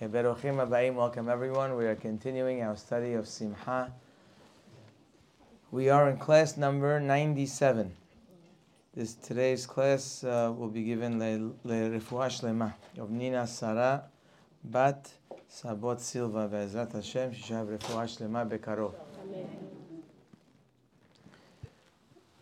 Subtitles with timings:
[0.00, 1.74] Beruchim welcome everyone.
[1.74, 3.90] We are continuing our study of Simcha.
[5.70, 7.90] We are in class number 97.
[8.94, 14.04] This today's class uh, will be given le Refuah Shlema of Nina Sarah
[14.62, 15.10] Bat
[15.50, 18.92] Sabot Silva Ve'ezrat Hashem Shishav Refuah Shlema Bekarov.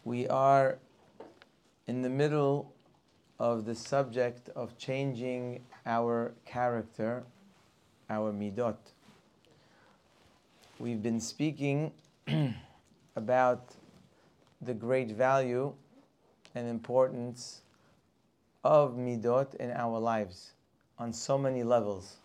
[0.02, 0.78] We are
[1.86, 2.74] in the middle
[3.38, 7.24] of the subject of changing our character,
[8.14, 8.76] our midot.
[10.78, 11.92] We've been speaking
[13.16, 13.74] about
[14.62, 15.72] the great value
[16.54, 17.62] and importance
[18.62, 20.52] of midot in our lives
[20.98, 22.16] on so many levels.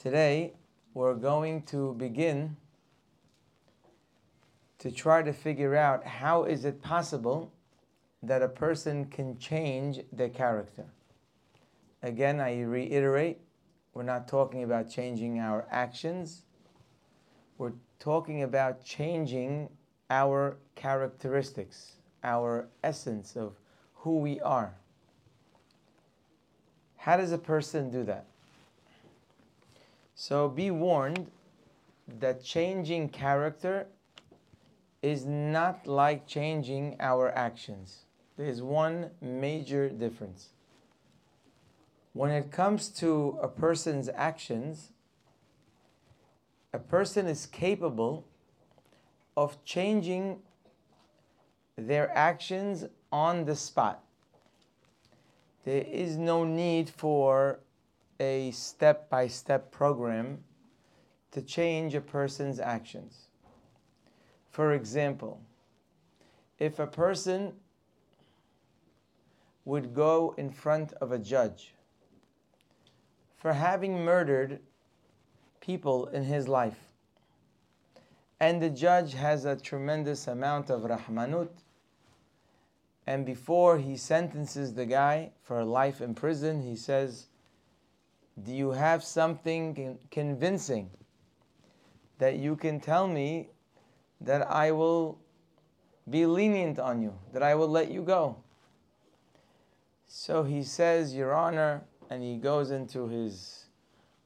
[0.00, 0.52] Today,
[0.94, 2.56] we're going to begin
[4.78, 7.52] to try to figure out how is it possible
[8.22, 10.84] that a person can change their character.
[12.02, 13.40] Again, I reiterate,
[13.98, 16.42] we're not talking about changing our actions.
[17.58, 19.70] We're talking about changing
[20.08, 23.54] our characteristics, our essence of
[23.96, 24.72] who we are.
[26.96, 28.26] How does a person do that?
[30.14, 31.28] So be warned
[32.20, 33.88] that changing character
[35.02, 38.04] is not like changing our actions.
[38.36, 40.50] There's one major difference.
[42.18, 44.90] When it comes to a person's actions,
[46.72, 48.26] a person is capable
[49.36, 50.40] of changing
[51.76, 54.02] their actions on the spot.
[55.64, 57.60] There is no need for
[58.18, 60.42] a step by step program
[61.30, 63.28] to change a person's actions.
[64.50, 65.40] For example,
[66.58, 67.52] if a person
[69.64, 71.74] would go in front of a judge
[73.38, 74.60] for having murdered
[75.60, 76.78] people in his life,
[78.40, 81.50] and the judge has a tremendous amount of rahmanut,
[83.06, 87.28] and before he sentences the guy for life in prison, he says,
[88.42, 90.90] Do you have something convincing
[92.18, 93.48] that you can tell me
[94.20, 95.18] that I will
[96.10, 98.36] be lenient on you, that I will let you go.
[100.06, 103.64] So he says, Your Honor, and he goes into his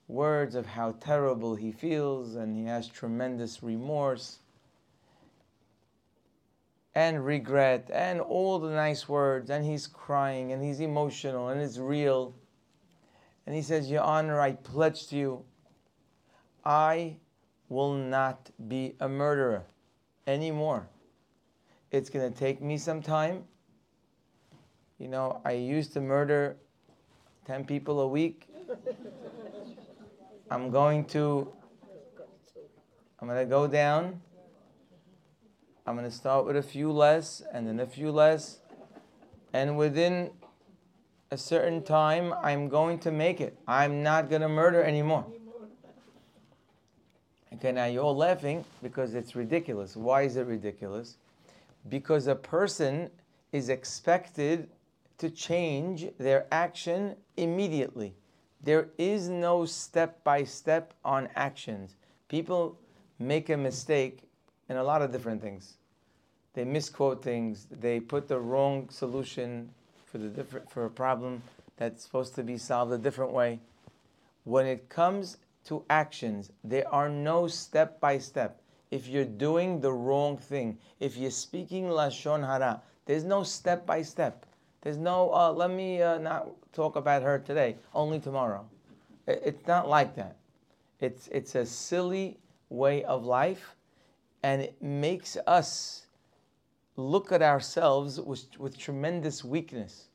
[0.09, 4.39] words of how terrible he feels, and he has tremendous remorse
[6.95, 11.79] and regret and all the nice words, and he's crying and he's emotional and it's
[11.79, 12.35] real.
[13.47, 15.45] And he says, Your Honor, I pledge to you,
[16.65, 17.17] I
[17.69, 19.65] will not be a murderer
[20.27, 20.87] anymore.
[21.91, 23.45] It's going to take me some time.
[24.99, 26.57] You know, I used to murder
[27.47, 28.49] 10 people a week.
[30.51, 31.53] I'm going to
[33.21, 34.21] I'm going to go down.
[35.87, 38.59] I'm going to start with a few less and then a few less.
[39.53, 40.31] And within
[41.31, 43.57] a certain time, I'm going to make it.
[43.67, 45.25] I'm not going to murder anymore.
[47.55, 49.97] Okay, now you're all laughing because it's ridiculous.
[49.97, 51.17] Why is it ridiculous?
[51.89, 53.09] Because a person
[53.53, 54.69] is expected
[55.23, 58.13] to change their action immediately.
[58.61, 61.95] There is no step by step on actions.
[62.29, 62.77] People
[63.19, 64.19] make a mistake
[64.69, 65.75] in a lot of different things.
[66.55, 67.69] They misquote things.
[67.71, 69.71] They put the wrong solution
[70.07, 71.43] for the different for a problem
[71.77, 73.61] that's supposed to be solved a different way.
[74.43, 76.51] When it comes to actions.
[76.65, 78.61] There are no step by step.
[78.91, 84.03] If you're doing the wrong thing, if you're speaking lashon hara, there's no step by
[84.03, 84.45] step.
[84.83, 88.67] There's no uh, let me uh, not talk about her today, only tomorrow.
[89.27, 90.37] It's not like that.
[91.01, 92.39] It's it's a silly
[92.69, 93.77] way of life,
[94.43, 96.07] and it makes us
[96.97, 100.09] look at ourselves with, with tremendous weakness.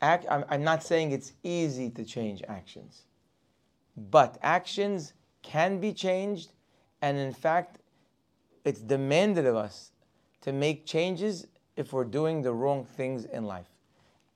[0.00, 3.02] Act, I'm, I'm not saying it's easy to change actions.
[4.10, 5.12] But actions
[5.42, 6.52] can be changed,
[7.02, 7.78] and in fact,
[8.64, 9.92] it's demanded of us
[10.42, 13.68] to make changes if we're doing the wrong things in life.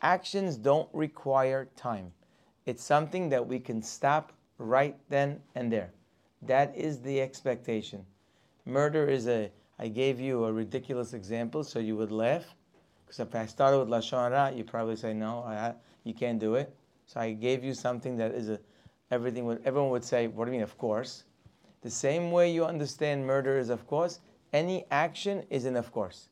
[0.02, 2.12] Actions don't require time.
[2.66, 5.90] It's something that we can stop right then and there.
[6.42, 8.04] That is the expectation.
[8.64, 12.44] Murder is a, I gave you a ridiculous example so you would laugh.
[13.06, 15.74] Because if I started with Lashon you probably say, no, I,
[16.04, 16.74] you can't do it.
[17.06, 18.60] So I gave you something that is a
[19.10, 21.24] everything would, everyone would say, What do you mean, of course?
[21.82, 24.20] The same way you understand murder is of course,
[24.52, 26.28] any action is an of course.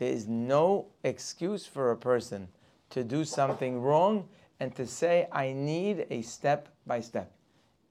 [0.00, 2.48] There is no excuse for a person
[2.88, 7.30] to do something wrong and to say, I need a step by step.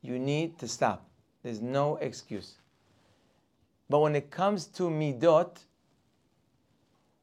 [0.01, 1.07] You need to stop.
[1.43, 2.55] There's no excuse.
[3.91, 5.59] But when it comes to midot,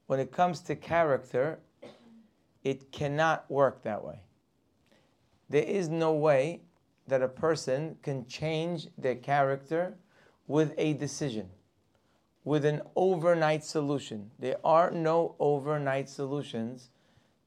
[0.06, 1.58] when it comes to character,
[2.62, 4.20] it cannot work that way.
[5.50, 6.60] There is no way
[7.08, 9.96] that a person can change their character
[10.46, 11.48] with a decision,
[12.46, 14.30] with an overnight solution.
[14.38, 16.90] There are no overnight solutions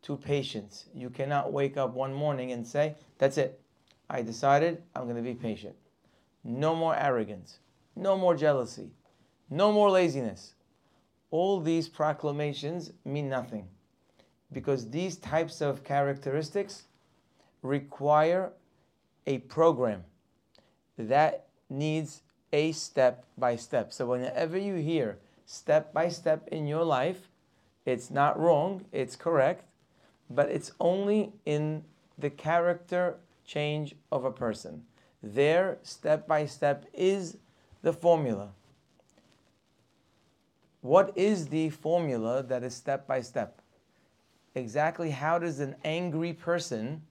[0.02, 0.88] to patience.
[0.94, 3.62] You cannot wake up one morning and say, That's it.
[4.10, 5.76] I decided I'm going to be patient.
[6.44, 7.60] No more arrogance.
[7.96, 8.92] No more jealousy.
[9.50, 10.56] No more laziness.
[11.32, 13.70] All these proclamations mean nothing
[14.52, 16.84] because these types of characteristics
[17.62, 18.52] require
[19.26, 20.04] a program
[20.98, 23.94] that needs a step by step.
[23.94, 27.30] So, whenever you hear step by step in your life,
[27.86, 29.66] it's not wrong, it's correct,
[30.30, 31.84] but it's only in
[32.18, 34.84] the character change of a person.
[35.24, 37.38] Their step by step is
[37.82, 38.50] the formula.
[40.82, 43.62] What is the formula that is step by step?
[44.56, 47.02] Exactly how does an angry person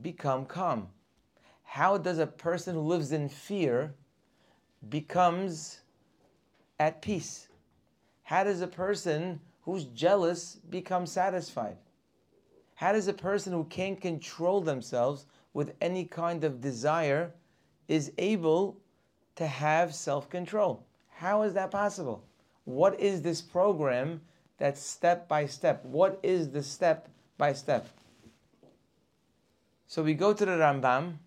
[0.00, 0.88] become calm?
[1.64, 3.94] How does a person who lives in fear
[4.88, 5.80] becomes
[6.78, 7.48] at peace?
[8.22, 11.76] How does a person who's jealous become satisfied?
[12.74, 17.32] How does a person who can't control themselves with any kind of desire
[17.88, 18.78] is able
[19.36, 20.84] to have self-control?
[21.10, 22.24] How is that possible?
[22.64, 24.20] What is this program
[24.58, 25.84] that's step by step?
[25.84, 27.08] What is the step
[27.38, 27.86] by step?
[29.86, 31.18] So we go to the Rambam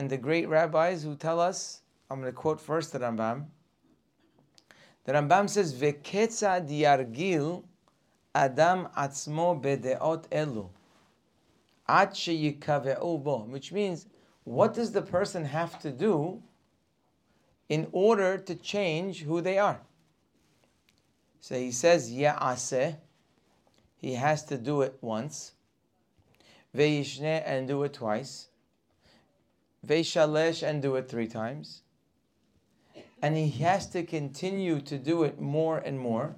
[0.00, 3.48] and the great rabbis who tell us, I'm going to quote first the Rambam.
[5.04, 7.62] The Rambam says, Veketza diargil
[8.34, 10.70] adam atzmo bedeot elu.
[13.22, 14.06] bo, which means,
[14.44, 16.42] what does the person have to do
[17.68, 19.82] in order to change who they are?
[21.40, 22.96] So he says, Ya'aseh,
[23.98, 25.52] he has to do it once.
[26.74, 28.49] Ve'yishne, and do it twice.
[29.86, 31.82] Ve'shalesh, and do it three times.
[33.22, 36.36] And he has to continue to do it more and more.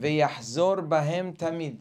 [0.00, 1.78] Ve'yahzor bahem tamid.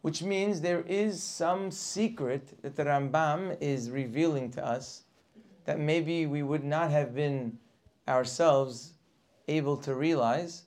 [0.00, 5.04] Which means there is some secret that the Rambam is revealing to us
[5.64, 7.58] that maybe we would not have been
[8.06, 8.92] ourselves
[9.48, 10.64] able to realize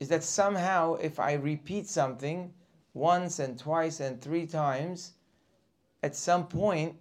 [0.00, 2.52] is that somehow if I repeat something
[2.94, 5.12] once and twice and three times,
[6.02, 6.96] at some point,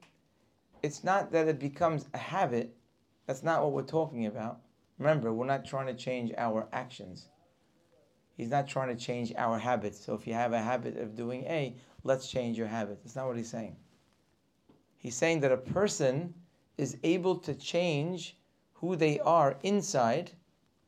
[0.82, 2.76] it's not that it becomes a habit.
[3.26, 4.62] That's not what we're talking about.
[4.98, 7.30] Remember, we're not trying to change our actions.
[8.36, 10.00] He's not trying to change our habits.
[10.00, 13.00] So if you have a habit of doing A, let's change your habit.
[13.04, 13.76] That's not what he's saying.
[14.98, 16.34] He's saying that a person
[16.78, 18.38] is able to change
[18.74, 20.32] who they are inside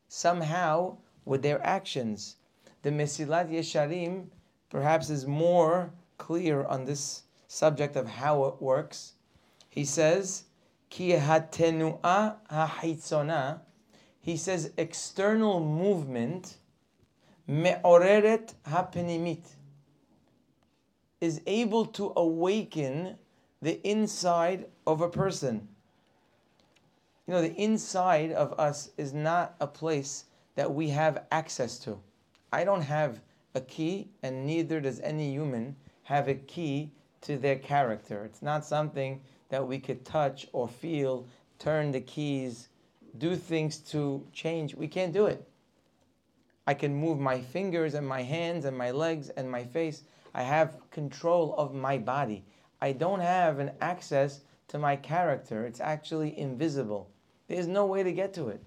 [0.08, 2.38] somehow with their actions.
[2.82, 4.28] The Mesilat Yesharim
[4.70, 9.14] perhaps is more clear on this subject of how it works.
[9.70, 10.44] He says,
[10.90, 11.20] Ki.
[14.22, 16.58] He says external movement
[17.48, 19.44] me'oreret hapenimit
[21.20, 23.18] is able to awaken
[23.62, 25.68] the inside of a person.
[27.28, 30.26] You know, the inside of us is not a place
[30.56, 32.00] that we have access to.
[32.54, 33.22] I don't have
[33.56, 36.92] a key, and neither does any human have a key
[37.22, 38.26] to their character.
[38.26, 42.70] It's not something that we could touch or feel, turn the keys,
[43.18, 44.76] do things to change.
[44.76, 45.46] We can't do it.
[46.68, 50.04] I can move my fingers and my hands and my legs and my face.
[50.34, 52.46] I have control of my body.
[52.80, 55.66] I don't have an access to my character.
[55.66, 57.10] It's actually invisible.
[57.48, 58.64] There's no way to get to it.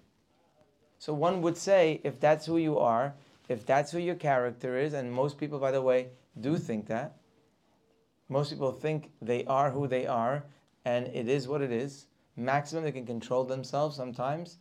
[0.99, 3.14] So one would say, if that's who you are,
[3.49, 6.09] if that's who your character is, and most people, by the way,
[6.40, 7.16] do think that.
[8.32, 10.46] Most people think they are who they are,
[10.86, 12.06] and it is what it is.
[12.34, 14.56] Maximum, they can control themselves sometimes,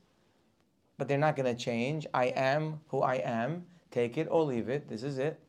[0.98, 2.06] but they're not going to change.
[2.14, 3.66] I am who I am.
[3.90, 4.90] Take it or leave it.
[4.90, 5.40] This is it.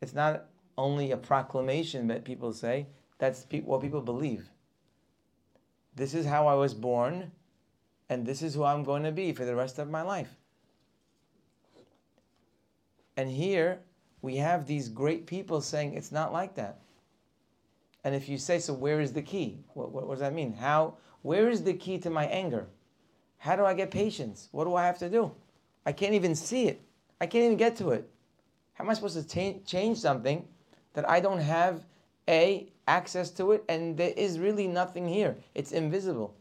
[0.00, 0.46] It's not
[0.76, 2.88] only a proclamation that people say,
[3.18, 4.50] that's what people believe.
[5.94, 7.30] This is how I was born,
[8.08, 10.34] and this is who I'm going to be for the rest of my life.
[13.16, 13.78] And here
[14.22, 16.78] we have these great people saying it's not like that.
[18.04, 19.58] And if you say, so where is the key?
[19.74, 20.54] What, what, what, does that mean?
[20.54, 22.66] How, where is the key to my anger?
[23.38, 24.48] How do I get patience?
[24.52, 25.32] What do I have to do?
[25.84, 26.80] I can't even see it.
[27.20, 28.08] I can't even get to it.
[28.74, 30.46] How am I supposed to ta- change something
[30.94, 31.84] that I don't have
[32.28, 35.36] a access to it and there is really nothing here?
[35.54, 36.34] It's invisible.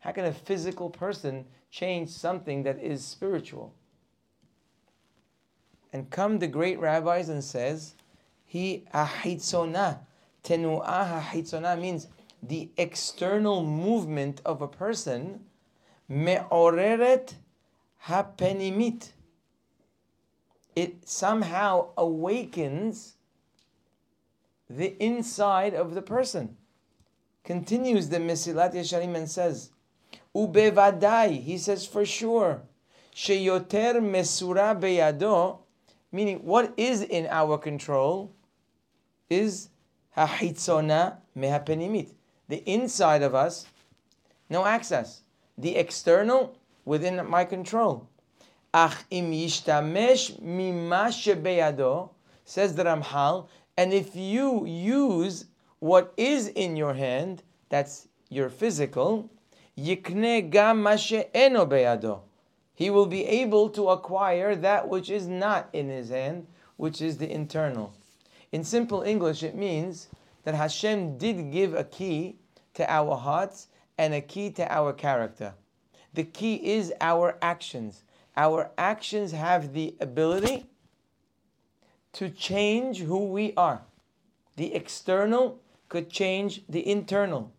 [0.00, 3.74] How can a physical person change something that is spiritual?
[5.92, 7.94] And come the great rabbis and says,
[8.44, 9.98] he ahitzona.
[10.44, 12.08] Tenu'ah ahitzona means
[12.42, 15.40] the external movement of a person
[16.08, 17.34] me'oreret
[18.06, 19.12] hapenimit.
[20.76, 23.14] It somehow awakens
[24.70, 26.56] the inside of the person.
[27.44, 29.70] Continues the Mesilat Yesharim and says,
[30.34, 32.62] Ubevadai, he says for sure,
[33.14, 35.60] sheyoter mesura beyado,
[36.12, 38.32] meaning what is in our control
[39.30, 39.68] is
[40.16, 42.12] hahitzona mehapenimit.
[42.48, 43.66] The inside of us,
[44.48, 45.22] no access.
[45.58, 48.08] The external, within my control.
[48.72, 51.12] Ach im yishtamesh mima
[52.44, 53.46] says the Ramchal,
[53.76, 55.44] and if you use
[55.80, 59.30] what is in your hand, that's your physical,
[59.76, 62.20] yikne gam eno beyado.
[62.78, 67.18] He will be able to acquire that which is not in his hand, which is
[67.18, 67.92] the internal.
[68.52, 70.06] In simple English, it means
[70.44, 72.36] that Hashem did give a key
[72.74, 73.66] to our hearts
[73.98, 75.54] and a key to our character.
[76.14, 78.04] The key is our actions.
[78.36, 80.66] Our actions have the ability
[82.12, 83.82] to change who we are.
[84.54, 85.58] The external
[85.88, 87.50] could change the internal.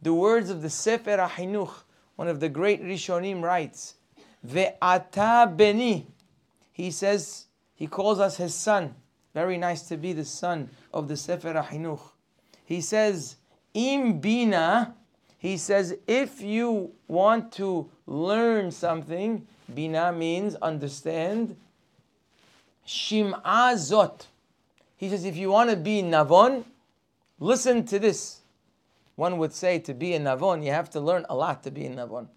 [0.00, 1.82] The words of the Sefer HaChinuch,
[2.16, 3.96] one of the great Rishonim writes,
[4.46, 6.06] Ve'ata beni.
[6.72, 8.94] He says, he calls us his son.
[9.32, 12.00] Very nice to be the son of the Sefer HaChinuch.
[12.64, 13.36] He says,
[13.74, 14.94] Im bina.
[15.38, 21.56] He says, if you want to learn something, bina means understand.
[22.86, 24.26] Shim'a zot.
[24.96, 26.64] He says, if you want to be navon,
[27.38, 28.40] listen to this.
[29.16, 31.86] One would say to be a navon, you have to learn a lot to be
[31.86, 32.28] a navon.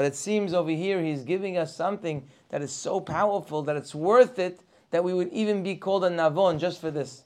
[0.00, 3.94] But it seems over here he's giving us something that is so powerful that it's
[3.94, 4.60] worth it
[4.92, 7.24] that we would even be called a navon just for this.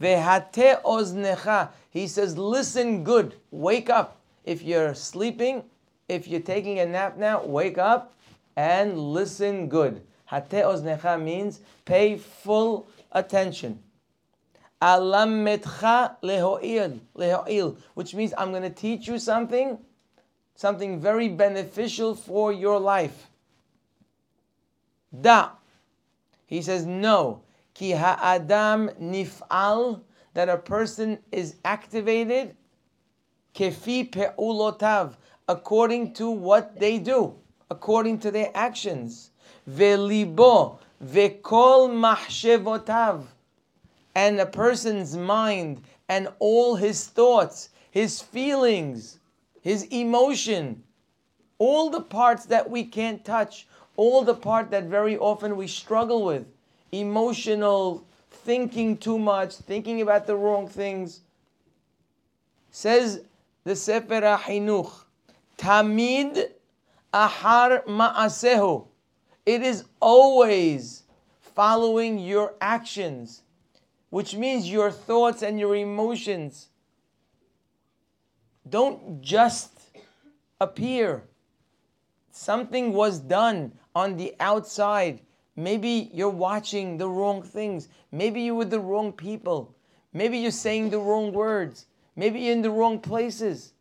[0.00, 0.78] Vehate.
[1.90, 3.34] He says, listen good.
[3.50, 4.20] Wake up.
[4.44, 5.64] If you're sleeping,
[6.08, 8.14] if you're taking a nap now, wake up
[8.54, 10.00] and listen good.
[10.26, 13.82] Hate oznecha means pay full attention.
[14.80, 19.76] Alametcha leho'il, leho'il, which means I'm going to teach you something,
[20.58, 23.28] something very beneficial for your life.
[25.20, 25.50] Da.
[26.46, 27.42] He says, no.
[27.74, 30.00] Ki ha'adam nif'al,
[30.34, 32.56] that a person is activated,
[33.54, 35.14] kefi pe'ulotav,
[35.48, 37.36] according to what they do,
[37.70, 39.30] according to their actions.
[39.70, 43.22] Ve'libo, ve'kol mahshevotav,
[44.16, 49.20] and a person's mind and all his thoughts, his feelings,
[49.62, 50.82] his emotion,
[51.58, 56.24] all the parts that we can't touch, all the part that very often we struggle
[56.24, 56.46] with
[56.92, 61.20] emotional, thinking too much, thinking about the wrong things.
[62.70, 63.22] Says
[63.64, 64.92] the Sefer HaChinuch,
[65.58, 66.50] Tamid
[67.12, 68.86] ahar ma'asehu.
[69.44, 71.02] It is always
[71.40, 73.42] following your actions,
[74.10, 76.68] which means your thoughts and your emotions.
[78.70, 79.72] Don't just
[80.60, 81.24] appear.
[82.30, 85.20] Something was done on the outside
[85.58, 87.88] Maybe you're watching the wrong things.
[88.12, 89.74] Maybe you're with the wrong people.
[90.12, 91.86] Maybe you're saying the wrong words.
[92.14, 93.72] Maybe you're in the wrong places.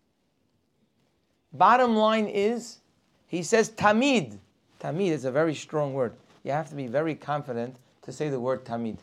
[1.54, 2.80] Bottom line is,
[3.28, 4.40] he says tamid.
[4.80, 6.14] Tamid is a very strong word.
[6.44, 8.98] You have to be very confident to say the word tamid.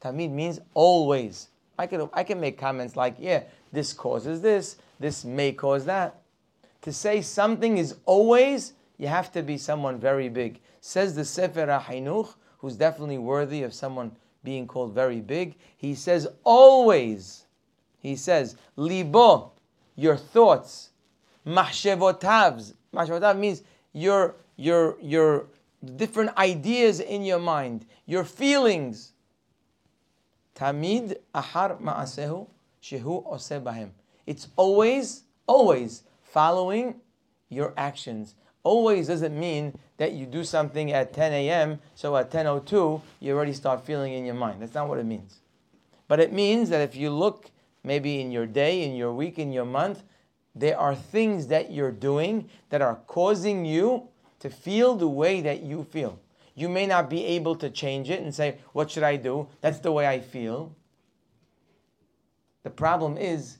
[0.00, 1.48] Tamid means always.
[1.76, 3.42] I can, I can make comments like, yeah,
[3.74, 6.20] this causes this, this may cause that.
[6.82, 10.60] To say something is always, you have to be someone very big.
[10.80, 14.12] Says the Sefer HaChinuch, who's definitely worthy of someone
[14.42, 15.56] being called very big.
[15.76, 17.46] He says, always,
[17.98, 19.52] he says, libo,
[19.96, 20.90] your thoughts,
[21.46, 22.74] mahshevotavs.
[22.94, 23.62] Mahshevotav means
[23.92, 25.46] your, your, your
[25.96, 29.12] different ideas in your mind, your feelings.
[30.54, 32.46] Tamid ahar ma'asehu
[32.84, 33.88] shehu ose
[34.26, 36.96] It's always, always following
[37.48, 43.00] your actions always doesn't mean that you do something at 10 a.m., so at 10.02,
[43.20, 44.60] you already start feeling in your mind.
[44.60, 45.40] That's not what it means.
[46.08, 47.50] But it means that if you look
[47.84, 50.02] maybe in your day, in your week, in your month,
[50.54, 54.08] there are things that you're doing that are causing you
[54.40, 56.18] to feel the way that you feel.
[56.54, 59.48] You may not be able to change it and say, What should I do?
[59.60, 60.74] That's the way I feel.
[62.64, 63.58] The problem is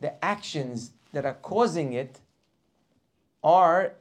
[0.00, 2.20] the actions that are causing it
[3.42, 3.94] are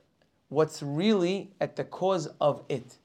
[0.50, 2.98] what's really at the cause of it.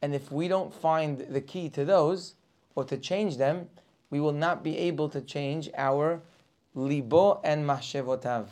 [0.00, 2.34] And if we don't find the key to those
[2.74, 3.68] or to change them,
[4.10, 6.22] we will not be able to change our
[6.74, 8.46] libo and mahshevotav.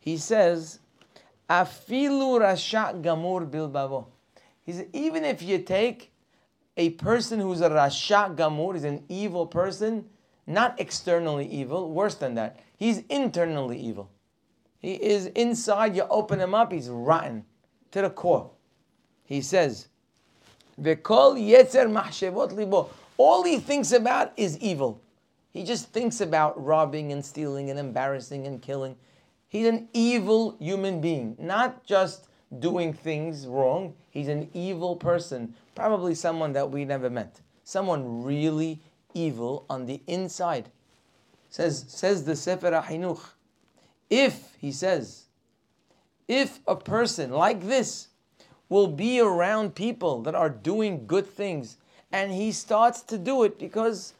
[0.00, 0.80] He says,
[1.48, 4.06] Afilu rasha gamur bilbavo.
[4.64, 6.10] He says, even if you take
[6.76, 10.06] a person who's a rasha gamur, is an evil person,
[10.46, 12.60] not externally evil, worse than that.
[12.76, 14.10] He's internally evil.
[14.78, 17.44] He is inside, you open him up, he's rotten
[17.92, 18.50] to the core.
[19.24, 19.88] He says,
[20.80, 22.90] V'kol yetzer mahshevot libo.
[23.16, 25.00] All he thinks about is evil.
[25.52, 28.96] He just thinks about robbing and stealing and embarrassing and killing.
[29.48, 32.26] He's an evil human being, not just
[32.58, 33.94] doing things wrong.
[34.10, 38.80] He's an evil person, probably someone that we never met, someone really
[39.14, 40.70] evil on the inside.
[41.50, 43.20] Says, says the Sefer HaChinuch,
[44.10, 45.24] if, he says,
[46.28, 48.08] if a person like this
[48.68, 51.76] will be around people that are doing good things,
[52.12, 54.14] and he starts to do it because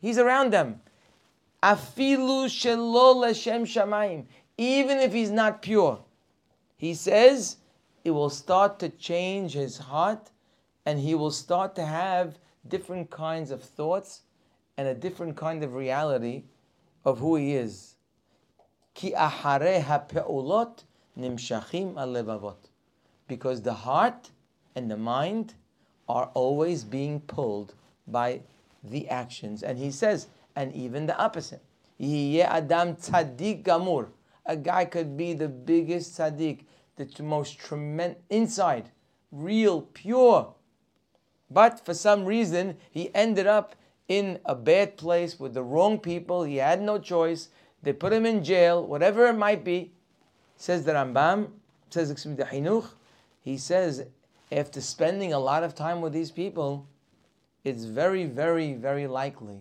[0.00, 0.80] he's around them,
[1.62, 4.24] afilu shelo leshem shamayim,
[4.56, 5.98] even if he's not pure,
[6.76, 7.56] he says
[8.04, 10.30] it will start to change his heart,
[10.84, 12.38] and he will start to have
[12.68, 14.22] different kinds of thoughts
[14.76, 16.44] and a different kind of reality
[17.04, 17.96] of who he is.
[18.94, 20.84] Ki ahare ha peulot
[21.18, 22.56] nimshachim alevavot.
[23.28, 24.30] Because the heart
[24.74, 25.54] and the mind
[26.08, 27.74] are always being pulled
[28.06, 28.40] by
[28.84, 29.62] the actions.
[29.62, 31.62] And he says, and even the opposite.
[32.00, 34.08] adam tzaddik gamur.
[34.44, 36.64] A guy could be the biggest tzaddik,
[36.96, 38.90] the most tremendous inside,
[39.30, 40.54] real, pure.
[41.52, 43.74] But for some reason, he ended up
[44.08, 46.44] in a bad place with the wrong people.
[46.44, 47.48] He had no choice.
[47.82, 49.92] They put him in jail, whatever it might be.
[50.56, 51.50] Says the Rambam,
[51.90, 52.88] says the Chinuch,
[53.42, 54.06] he says
[54.52, 56.86] after spending a lot of time with these people,
[57.64, 59.60] it's very, very, very likely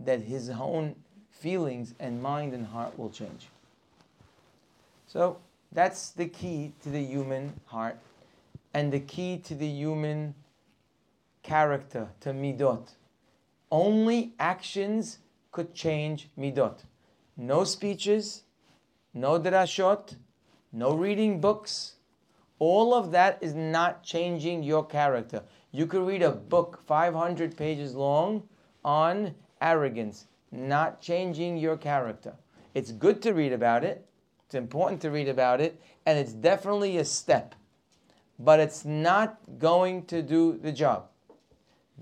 [0.00, 0.94] that his own
[1.30, 3.48] feelings and mind and heart will change.
[5.06, 5.38] So
[5.72, 7.96] that's the key to the human heart
[8.74, 10.34] and the key to the human
[11.48, 12.90] character, to midot.
[13.70, 15.18] Only actions
[15.50, 16.84] could change midot.
[17.36, 18.42] No speeches,
[19.14, 20.16] no drashot,
[20.72, 21.94] no reading books.
[22.58, 25.42] All of that is not changing your character.
[25.72, 28.42] You could read a book 500 pages long
[28.84, 32.34] on arrogance, not changing your character.
[32.74, 34.06] It's good to read about it,
[34.44, 37.54] it's important to read about it, and it's definitely a step,
[38.38, 41.08] but it's not going to do the job.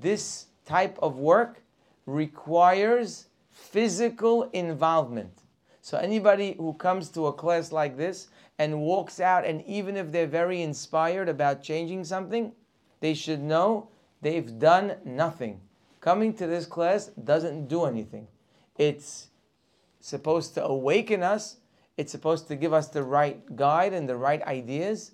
[0.01, 1.63] This type of work
[2.07, 5.43] requires physical involvement.
[5.81, 8.29] So anybody who comes to a class like this
[8.59, 12.53] and walks out, and even if they're very inspired about changing something,
[13.01, 13.89] they should know
[14.21, 15.61] they've done nothing.
[16.01, 18.27] Coming to this class doesn't do anything.
[18.77, 19.29] It's
[20.01, 21.57] supposed to awaken us,
[21.97, 25.13] it's supposed to give us the right guide and the right ideas.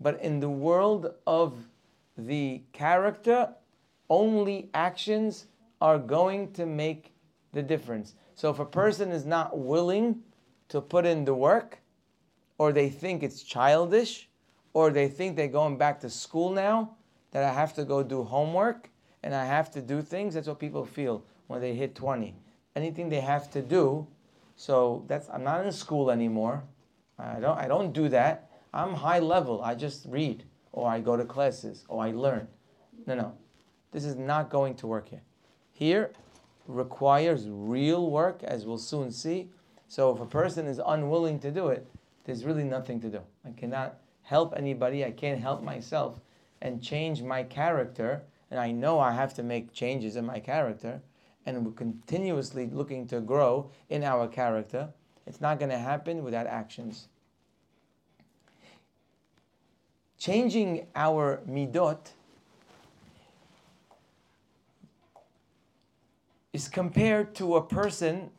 [0.00, 1.54] But in the world of
[2.16, 3.54] the character,
[4.10, 5.46] only actions
[5.80, 7.14] are going to make
[7.52, 8.14] the difference.
[8.34, 10.20] So if a person is not willing
[10.68, 11.78] to put in the work,
[12.58, 14.28] or they think it's childish,
[14.72, 16.96] or they think they're going back to school now,
[17.30, 18.90] that I have to go do homework
[19.22, 22.34] and I have to do things, that's what people feel when they hit 20.
[22.76, 24.06] Anything they have to do,
[24.56, 26.62] so that's I'm not in school anymore.
[27.18, 28.50] I don't I don't do that.
[28.72, 29.62] I'm high level.
[29.62, 32.46] I just read or I go to classes or I learn.
[33.06, 33.34] No, no.
[33.92, 35.22] This is not going to work here.
[35.72, 36.12] Here
[36.66, 39.48] requires real work, as we'll soon see.
[39.86, 41.86] So if a person is unwilling to do it,
[42.24, 43.20] there's really nothing to do.
[43.44, 46.20] I cannot help anybody, I can't help myself
[46.60, 48.22] and change my character.
[48.50, 51.00] And I know I have to make changes in my character,
[51.46, 54.88] and we're continuously looking to grow in our character.
[55.26, 57.08] It's not going to happen without actions.
[60.18, 62.12] Changing our midot
[66.58, 68.30] is compared to a person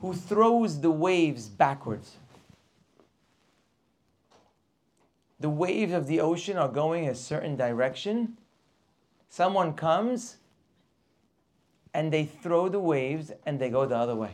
[0.00, 2.16] who throws the waves backwards.
[5.38, 8.36] The waves of the ocean are going a certain direction.
[9.28, 10.38] Someone comes
[11.94, 14.32] and they throw the waves and they go the other way.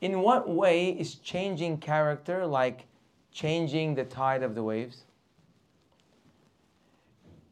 [0.00, 2.86] In what way is changing character like
[3.30, 5.04] changing the tide of the waves?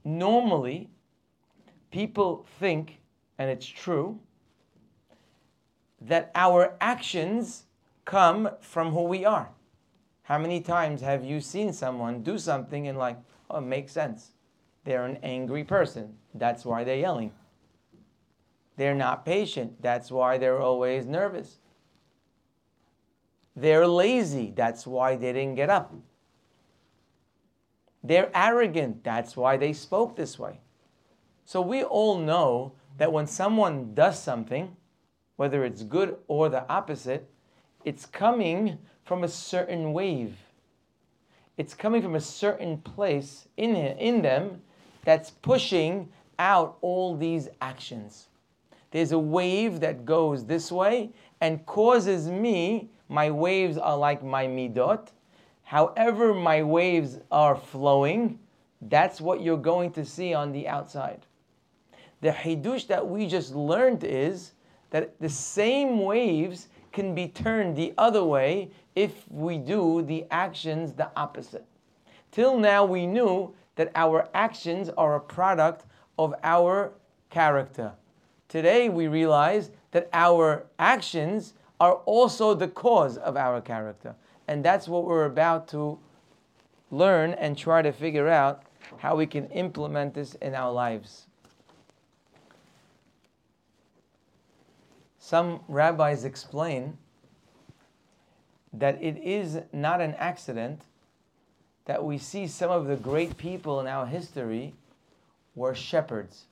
[0.05, 0.89] Normally,
[1.91, 3.01] people think,
[3.39, 4.19] and it's true,
[6.01, 7.65] that our actions
[8.05, 9.51] come from who we are.
[10.23, 13.19] How many times have you seen someone do something and, like,
[13.51, 14.33] oh, it makes sense?
[14.85, 16.15] They're an angry person.
[16.35, 17.33] That's why they're yelling.
[18.77, 19.83] They're not patient.
[19.83, 21.59] That's why they're always nervous.
[23.55, 24.53] They're lazy.
[24.57, 25.93] That's why they didn't get up.
[28.03, 29.05] They're arrogant.
[29.05, 30.61] That's why they spoke this way.
[31.45, 34.77] So we all know that when someone does something,
[35.37, 37.29] whether it's good or the opposite,
[37.85, 40.37] it's coming from a certain wave.
[41.57, 44.63] It's coming from a certain place in, in them
[45.05, 46.09] that's pushing
[46.39, 48.29] out all these actions.
[48.91, 51.11] There's a wave that goes this way
[51.41, 55.09] and causes me, my waves are like my midot.
[55.71, 58.41] However, my waves are flowing,
[58.83, 61.27] that's what you're going to see on the outside.
[62.23, 64.55] The hidush that we just learned is
[64.91, 70.95] that the same waves can be turned the other way if we do the actions
[70.95, 71.67] the opposite.
[72.33, 75.85] Till now, we knew that our actions are a product
[76.19, 76.91] of our
[77.31, 77.93] character.
[78.49, 84.17] Today, we realize that our actions are also the cause of our character.
[84.51, 85.97] And that's what we're about to
[86.91, 88.65] learn and try to figure out
[88.97, 91.29] how we can implement this in our lives.
[95.21, 96.99] Some rabbis explain
[98.73, 100.81] that it is not an accident
[101.85, 104.75] that we see some of the great people in our history
[105.55, 106.47] were shepherds.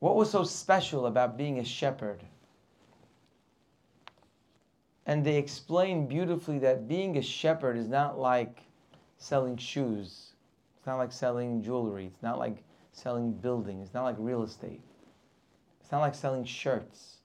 [0.00, 2.22] What was so special about being a shepherd?
[5.06, 8.62] And they explain beautifully that being a shepherd is not like
[9.16, 10.34] selling shoes.
[10.76, 12.06] It's not like selling jewelry.
[12.06, 13.86] It's not like selling buildings.
[13.86, 14.82] It's not like real estate.
[15.80, 17.16] It's not like selling shirts.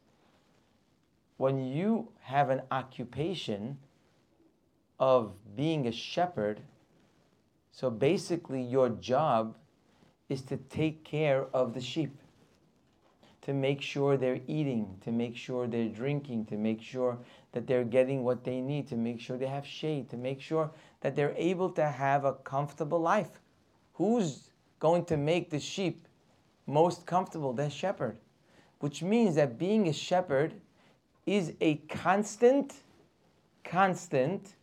[1.38, 3.78] When you have an occupation
[5.00, 6.62] of being a shepherd,
[7.72, 9.58] so basically your job
[10.30, 12.18] is to take care of the sheep,
[13.44, 17.18] to make sure they're eating, to make sure they're drinking, to make sure
[17.52, 20.72] that they're getting what they need, to make sure they have shade, to make sure
[21.02, 23.40] that they're able to have a comfortable life.
[23.94, 26.08] Who's going to make the sheep
[26.66, 28.18] most comfortable, the shepherd.
[28.80, 30.54] Which means that being a shepherd
[31.26, 32.74] is a constant,
[33.64, 34.56] constant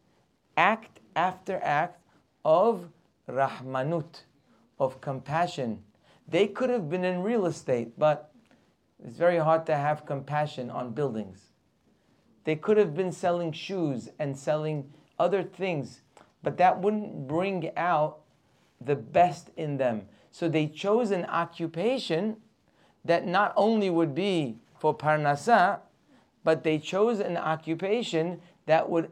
[0.57, 2.01] act after act
[2.45, 2.88] of
[3.29, 4.23] rahmanut,
[4.79, 5.83] of compassion.
[6.29, 8.30] They could have been in real estate, but
[9.04, 11.52] it's very hard to have compassion on buildings.
[12.44, 16.00] They could have been selling shoes and selling other things,
[16.42, 18.20] but that wouldn't bring out
[18.80, 20.02] the best in them.
[20.30, 22.36] So they chose an occupation
[23.04, 25.80] that not only would be for parnasa,
[26.44, 29.10] but they chose an occupation that would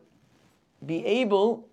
[0.85, 1.68] be able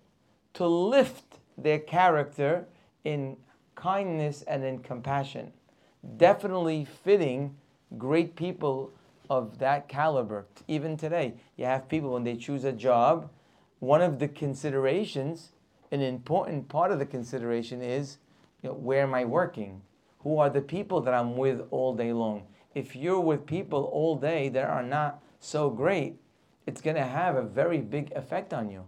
[0.54, 2.66] to lift their character
[3.04, 3.36] in
[3.74, 5.52] kindness and in compassion.
[6.16, 7.56] Definitely fitting
[7.98, 8.92] great people
[9.28, 10.46] of that caliber.
[10.68, 13.30] Even today, you have people when they choose a job,
[13.80, 15.52] one of the considerations
[15.90, 18.18] an important part of the consideration is
[18.62, 19.82] you know, where am I working?
[20.20, 22.44] Who are the people that I'm with all day long?
[22.74, 26.16] If you're with people all day that are not so great,
[26.66, 28.86] it's going to have a very big effect on you.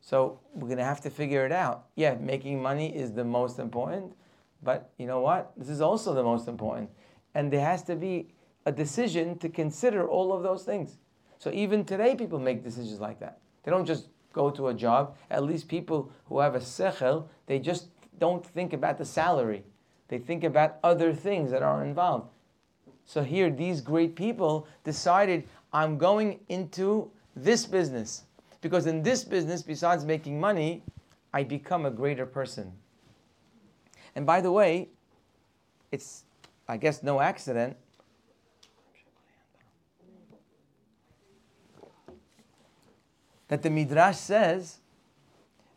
[0.00, 1.86] So we're going to have to figure it out.
[1.94, 4.14] Yeah, making money is the most important,
[4.62, 5.52] but you know what?
[5.56, 6.90] This is also the most important.
[7.36, 8.28] And there has to be
[8.64, 10.96] a decision to consider all of those things.
[11.38, 13.40] So even today, people make decisions like that.
[13.62, 15.14] They don't just go to a job.
[15.30, 19.64] At least people who have a sechel, they just don't think about the salary.
[20.08, 22.30] They think about other things that are involved.
[23.04, 28.24] So here, these great people decided, I'm going into this business.
[28.62, 30.82] Because in this business, besides making money,
[31.34, 32.72] I become a greater person.
[34.14, 34.88] And by the way,
[35.92, 36.24] it's,
[36.68, 37.76] I guess, no accident
[43.48, 44.78] that the Midrash says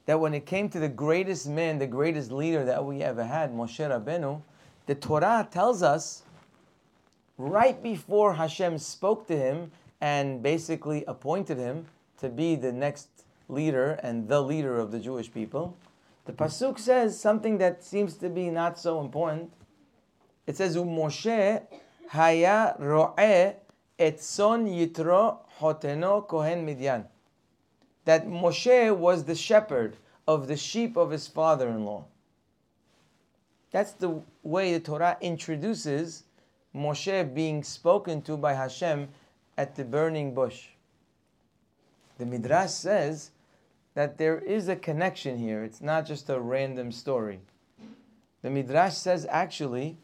[0.05, 3.53] that when it came to the greatest man, the greatest leader that we ever had,
[3.53, 4.41] Moshe Rabbeinu,
[4.87, 6.23] the Torah tells us
[7.37, 9.71] right before Hashem spoke to him
[10.01, 11.85] and basically appointed him
[12.17, 13.07] to be the next
[13.47, 15.77] leader and the leader of the Jewish people,
[16.25, 19.51] the Pasuk says something that seems to be not so important.
[20.49, 21.61] It says, Moshe
[22.07, 23.53] haya ro'eh
[23.99, 27.05] etzon yitro hoteno kohen midyan.
[28.05, 32.03] That Moshe was the shepherd of the sheep of his father-in-law.
[33.69, 36.23] That's the way the Torah introduces
[36.75, 39.07] Moshe being spoken to by Hashem
[39.55, 40.69] at the burning bush.
[42.17, 43.29] The Midrash says
[43.93, 45.63] that there is a connection here.
[45.63, 47.39] It's not just a random story.
[48.41, 49.99] The Midrash says actually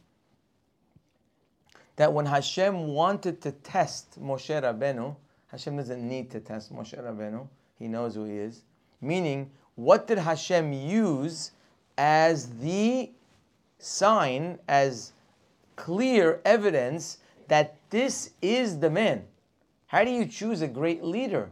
[1.96, 5.16] that when Hashem wanted to test Moshe Rabbeinu,
[5.48, 7.48] Hashem doesn't need to test Moshe Rabbeinu.
[7.80, 8.64] He knows who he is.
[9.02, 11.52] Meaning, what did Hashem use
[11.98, 13.12] as the
[13.78, 15.14] sign, as
[15.76, 19.24] clear evidence that this is the man?
[19.88, 21.50] How do you choose a great leader?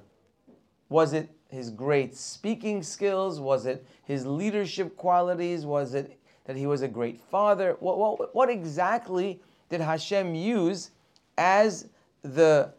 [0.90, 3.40] Was it his great speaking skills?
[3.40, 5.66] Was it his leadership qualities?
[5.66, 7.78] Was it that he was a great father?
[7.80, 9.40] What, what, what exactly
[9.74, 10.92] did Hashem use
[11.36, 11.88] as
[12.22, 12.72] the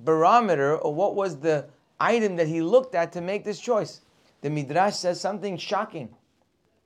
[0.00, 1.66] barometer, or what was the
[2.00, 4.00] item that he looked at to make this choice?
[4.40, 6.08] The Midrash says something shocking.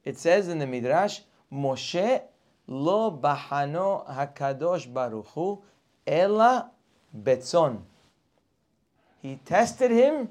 [0.04, 2.20] It says in the Midrash, Moshe
[2.66, 5.62] lo bahano hakadosh baruchu
[6.06, 6.70] ela
[7.18, 7.80] betzon.
[9.22, 10.28] He tested him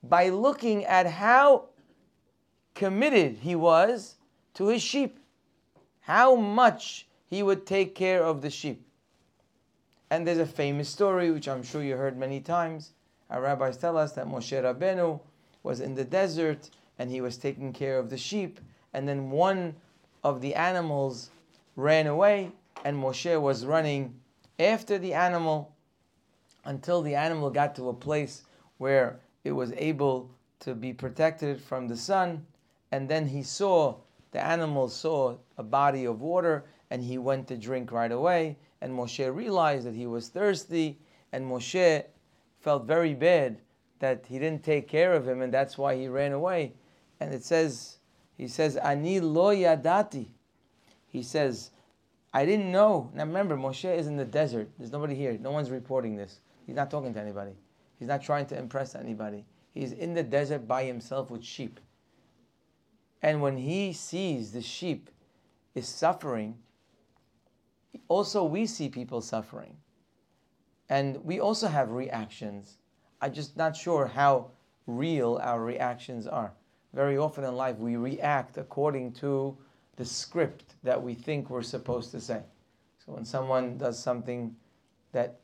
[0.00, 1.70] by looking at how
[2.76, 4.14] committed he was
[4.54, 5.18] to his sheep,
[6.02, 8.86] how much he would take care of the sheep.
[10.08, 12.92] And there's a famous story, which I'm sure you heard many times.
[13.28, 15.18] Our rabbis tell us that Moshe Rabbeinu
[15.64, 18.60] was in the desert and he was taking care of the sheep,
[18.92, 19.74] and then one
[20.22, 21.30] of the animals
[21.74, 22.52] ran away,
[22.84, 24.14] and Moshe was running
[24.60, 25.74] after the animal
[26.64, 28.42] until the animal got to a place
[28.78, 32.46] where it was able to be protected from the sun.
[32.92, 33.96] And then he saw,
[34.30, 38.56] the animal saw a body of water and he went to drink right away.
[38.80, 41.00] And Moshe realized that he was thirsty,
[41.32, 42.04] and Moshe
[42.60, 43.58] felt very bad
[43.98, 46.74] that he didn't take care of him, and that's why he ran away.
[47.18, 47.98] And it says,
[48.38, 50.28] he says, Ani lo yadati.
[51.08, 51.72] He says,
[52.32, 53.10] I didn't know.
[53.12, 54.70] Now remember, Moshe is in the desert.
[54.78, 55.36] There's nobody here.
[55.40, 56.38] No one's reporting this.
[56.64, 57.56] He's not talking to anybody.
[57.98, 59.46] He's not trying to impress anybody.
[59.72, 61.80] He's in the desert by himself with sheep.
[63.20, 65.10] And when he sees the sheep
[65.74, 66.58] is suffering,
[68.08, 69.76] also we see people suffering.
[70.88, 72.78] And we also have reactions.
[73.20, 74.50] I'm just not sure how
[74.86, 76.52] real our reactions are.
[76.92, 79.56] Very often in life, we react according to
[79.96, 82.42] the script that we think we're supposed to say.
[83.04, 84.54] So when someone does something
[85.12, 85.40] that,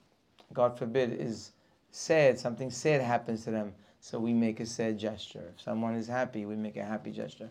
[0.52, 1.52] God forbid, is
[1.90, 5.52] sad, something sad happens to them, so we make a sad gesture.
[5.54, 7.50] If someone is happy, we make a happy gesture.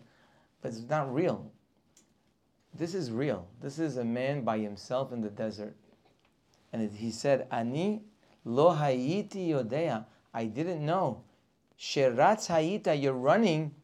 [0.62, 1.50] But it's not real.
[2.74, 3.46] This is real.
[3.60, 5.74] This is a man by himself in the desert.
[6.72, 8.02] And he said, Ani
[8.44, 10.04] lo hayiti yodea.
[10.32, 11.22] I didn't know.
[11.78, 13.74] Sheratz hayita, you're running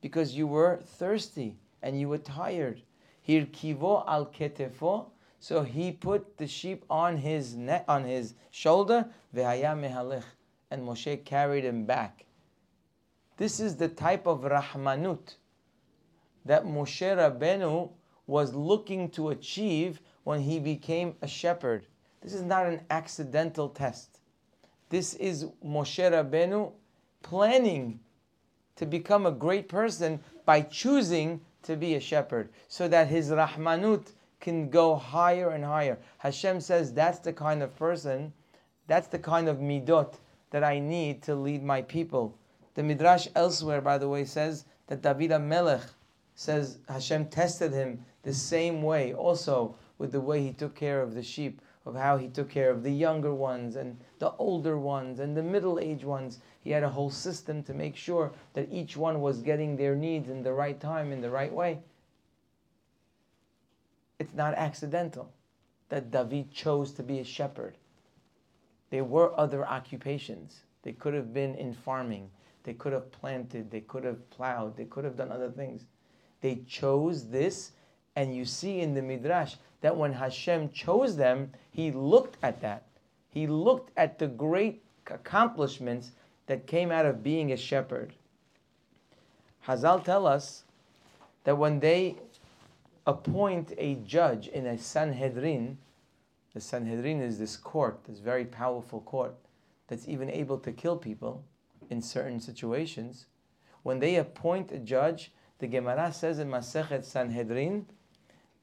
[0.00, 2.82] because you were thirsty and you were tired.
[3.26, 5.10] Hirkivo al ketefo.
[5.38, 9.06] So he put the sheep on his neck, on his shoulder.
[9.34, 10.24] Vehaya mehalech.
[10.70, 12.24] And Moshe carried him back.
[13.36, 15.36] This is the type of rahmanut
[16.44, 17.90] that Moshe Rabbeinu
[18.26, 21.86] was looking to achieve when he became a shepherd.
[22.20, 24.20] This is not an accidental test.
[24.88, 26.72] This is Moshe Rabbeinu
[27.22, 28.00] planning
[28.76, 34.12] to become a great person by choosing to be a shepherd so that his rahmanut
[34.40, 35.98] can go higher and higher.
[36.18, 38.32] Hashem says that's the kind of person,
[38.86, 40.14] that's the kind of midot
[40.50, 42.36] that I need to lead my people.
[42.74, 45.82] The Midrash elsewhere, by the way, says that David Melech
[46.34, 51.14] says Hashem tested him the same way, also with the way he took care of
[51.14, 55.18] the sheep, of how he took care of the younger ones and the older ones
[55.18, 56.38] and the middle aged ones.
[56.60, 60.28] He had a whole system to make sure that each one was getting their needs
[60.28, 61.80] in the right time, in the right way.
[64.20, 65.32] It's not accidental
[65.88, 67.76] that David chose to be a shepherd.
[68.90, 70.60] There were other occupations.
[70.82, 72.30] They could have been in farming.
[72.62, 73.70] They could have planted.
[73.70, 74.76] They could have plowed.
[74.76, 75.86] They could have done other things.
[76.40, 77.72] They chose this
[78.14, 82.84] and you see in the Midrash that when Hashem chose them, He looked at that.
[83.30, 86.12] He looked at the great accomplishments
[86.46, 88.12] that came out of being a shepherd.
[89.66, 90.64] Hazal tell us
[91.44, 92.16] that when they
[93.06, 95.78] appoint a judge in a Sanhedrin,
[96.54, 99.34] the Sanhedrin is this court, this very powerful court
[99.88, 101.42] that's even able to kill people
[101.90, 103.26] in certain situations.
[103.82, 107.86] When they appoint a judge, the Gemara says in Masechet Sanhedrin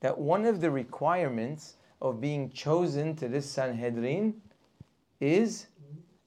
[0.01, 4.41] that one of the requirements of being chosen to this Sanhedrin
[5.19, 5.67] is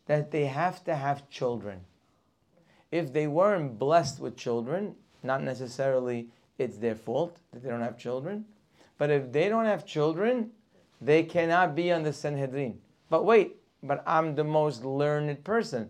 [0.07, 1.81] that they have to have children.
[2.91, 7.97] If they weren't blessed with children, not necessarily it's their fault that they don't have
[7.97, 8.45] children,
[8.99, 10.51] but if they don't have children,
[11.01, 12.79] they cannot be on the Sanhedrin.
[13.09, 15.89] But wait, but I'm the most learned person.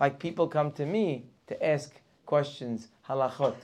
[0.00, 1.92] Like people come to me to ask
[2.26, 3.56] questions, halachot.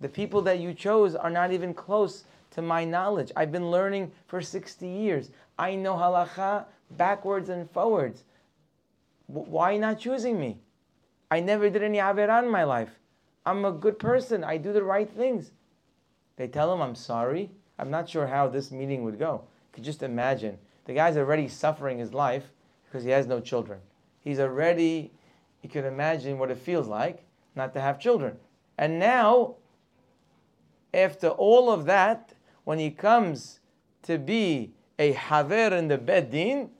[0.00, 3.32] The people that you chose are not even close to my knowledge.
[3.36, 5.30] I've been learning for 60 years.
[5.58, 8.24] I know halacha backwards and forwards.
[9.26, 10.58] Why not choosing me?
[11.30, 12.98] I never did any averah in my life.
[13.46, 14.44] I'm a good person.
[14.44, 15.52] I do the right things.
[16.36, 17.50] They tell him, I'm sorry.
[17.78, 19.44] I'm not sure how this meeting would go.
[19.44, 20.58] You could just imagine.
[20.84, 22.52] The guy's already suffering his life
[22.84, 23.80] because he has no children.
[24.20, 25.12] He's already,
[25.62, 28.36] you can imagine what it feels like not to have children.
[28.78, 29.56] And now,
[30.94, 33.60] after all of that, when he comes
[34.02, 36.70] to be a haver in the Beddin,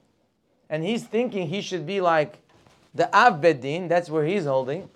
[0.69, 2.39] and he's thinking he should be like
[2.93, 4.89] the Av Beddin, that's where he's holding.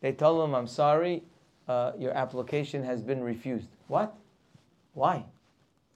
[0.00, 1.22] They tell him, I'm sorry,
[1.68, 3.68] uh, your application has been refused.
[3.88, 4.14] What?
[4.94, 5.24] Why?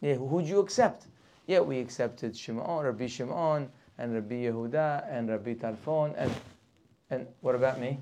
[0.01, 1.07] Yeah, who'd you accept?
[1.47, 6.33] Yeah, we accepted Shimon, Rabbi Shimon, and Rabbi Yehuda, and Rabbi Tarfon, and
[7.11, 8.01] and what about me?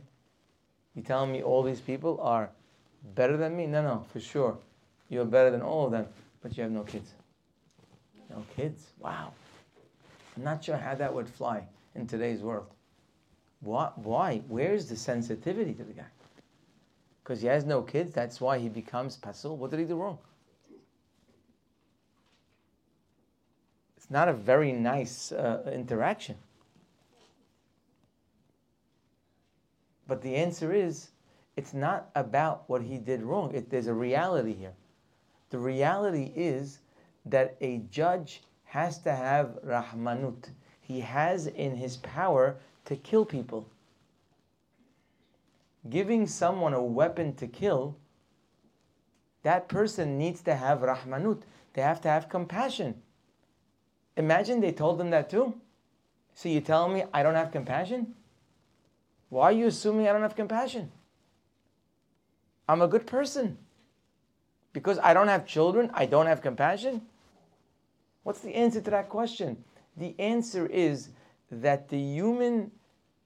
[0.94, 2.50] You telling me all these people are
[3.14, 3.66] better than me?
[3.66, 4.58] No, no, for sure.
[5.12, 6.07] You're better than all of them,
[6.40, 7.12] but you have no kids.
[8.31, 8.87] No kids?
[8.98, 9.35] Wow.
[10.35, 12.68] I'm not sure how that would fly in today's world.
[13.61, 14.40] What, why?
[14.48, 16.07] Where's the sensitivity to the guy?
[17.22, 19.59] Because he has no kids, that's why he becomes pasul.
[19.59, 20.16] What did he do wrong?
[23.98, 26.37] It's not a very nice uh, interaction.
[30.09, 31.11] But the answer is,
[31.55, 33.55] it's not about what he did wrong.
[33.55, 34.72] It, there's a reality here.
[35.52, 36.78] The reality is
[37.26, 40.48] that a judge has to have rahmanut.
[40.80, 43.68] He has in his power to kill people.
[45.90, 47.98] Giving someone a weapon to kill,
[49.42, 51.42] that person needs to have rahmanut.
[51.74, 53.02] They have to have compassion.
[54.16, 55.60] Imagine they told them that too.
[56.34, 58.14] So you tell me I don't have compassion?
[59.28, 60.90] Why are you assuming I don't have compassion?
[62.66, 63.58] I'm a good person.
[64.72, 67.02] Because I don't have children, I don't have compassion?
[68.22, 69.64] What's the answer to that question?
[69.96, 71.11] The answer is
[71.50, 72.70] that the human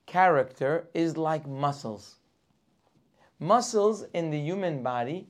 [0.07, 2.17] character is like muscles.
[3.39, 5.29] Muscles in the human body,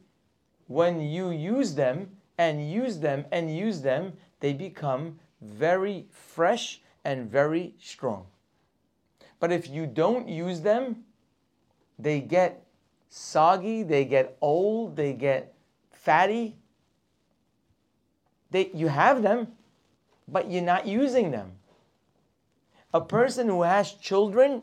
[0.69, 7.31] when you use them and use them and use them, they become very fresh and
[7.31, 8.27] very strong.
[9.41, 11.05] But if you don't use them,
[11.99, 12.65] they get
[13.09, 15.56] soggy, they get old, they get
[16.07, 16.55] fatty.
[18.53, 19.49] They, you have them,
[20.29, 21.51] but you're not using them.
[22.95, 24.63] A person who has children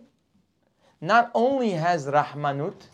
[1.02, 2.88] not only has rahmanut,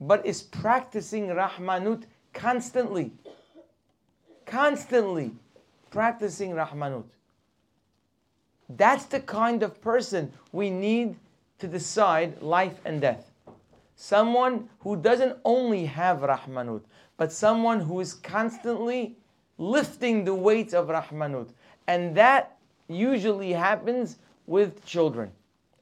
[0.00, 3.12] but is practicing rahmanut constantly.
[4.46, 5.32] Constantly
[5.90, 7.04] practicing rahmanut.
[8.68, 11.16] That's the kind of person we need
[11.58, 13.30] to decide life and death.
[13.94, 16.82] Someone who doesn't only have rahmanut,
[17.16, 19.16] but someone who is constantly
[19.58, 21.48] lifting the weights of rahmanut.
[21.86, 25.30] And that usually happens with children.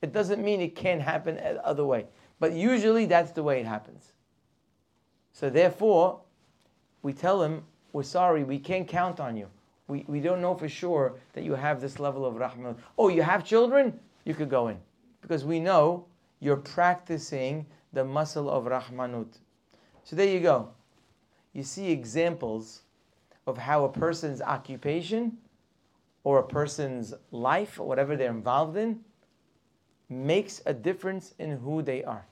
[0.02, 2.06] It doesn't mean it can't happen the other way,
[2.38, 4.12] but usually that's the way it happens.
[5.32, 6.20] So therefore,
[7.02, 9.48] we tell him, we're sorry, we can't count on you.
[9.88, 12.76] We, we don't know for sure that you have this level of rahmanut.
[12.96, 13.98] Oh, you have children?
[14.24, 14.78] You could go in.
[15.20, 16.06] Because we know
[16.40, 19.38] you're practicing the muscle of rahmanut.
[20.04, 20.70] So there you go
[21.54, 22.82] you see examples
[23.46, 25.38] of how a person's occupation
[26.24, 28.98] or a person's life, or whatever they're involved in,
[30.08, 32.24] makes a difference in who they are.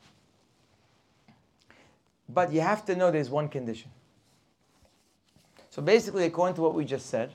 [2.29, 3.91] But you have to know there's one condition.
[5.69, 7.33] So basically, according to what we just said,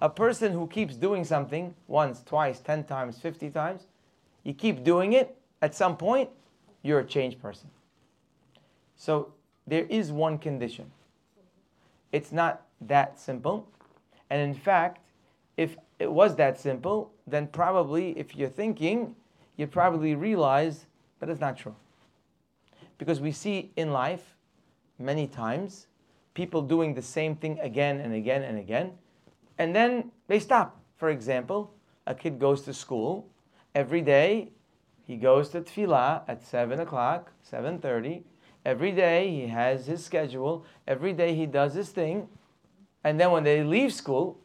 [0.00, 3.82] a person who keeps doing something once, twice, ten times, fifty times,
[4.42, 6.30] you keep doing it, at some point,
[6.82, 7.68] you're a changed person.
[8.96, 9.34] So
[9.66, 10.90] there is one condition.
[12.14, 13.68] It's not that simple.
[14.30, 15.00] And in fact,
[15.56, 19.16] if it was that simple, then probably if you're thinking,
[19.56, 20.86] you probably realize
[21.18, 21.74] that it's not true.
[22.98, 24.36] Because we see in life
[24.96, 25.88] many times
[26.34, 28.92] people doing the same thing again and again and again,
[29.58, 30.80] and then they stop.
[30.96, 31.74] For example,
[32.06, 33.26] a kid goes to school
[33.74, 34.52] every day.
[35.02, 38.22] He goes to tefillah at seven o'clock, seven thirty.
[38.64, 40.64] Every day he has his schedule.
[40.86, 42.28] Every day he does his thing.
[43.02, 44.40] And then when they leave school,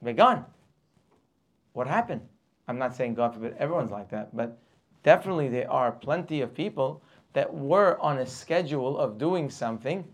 [0.00, 0.44] they're gone.
[1.72, 2.22] What happened?
[2.68, 4.58] I'm not saying God forbid everyone's like that, but
[5.02, 10.04] definitely there are plenty of people that were on a schedule of doing something,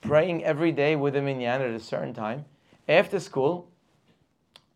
[0.00, 2.44] praying every day with a minyan at a certain time.
[2.88, 3.70] After school,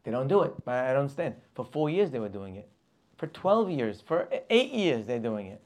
[0.04, 0.52] they don't do it.
[0.66, 1.34] I don't understand.
[1.54, 2.68] For four years they were doing it.
[3.16, 5.60] For 12 years, for eight years they're doing it.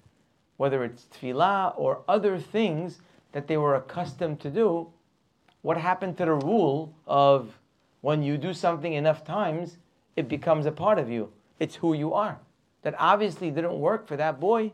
[0.56, 3.00] Whether it's tefillah or other things
[3.32, 4.88] that they were accustomed to do,
[5.62, 7.58] what happened to the rule of
[8.00, 9.78] when you do something enough times,
[10.14, 11.32] it becomes a part of you.
[11.58, 12.38] It's who you are.
[12.82, 14.72] That obviously didn't work for that boy.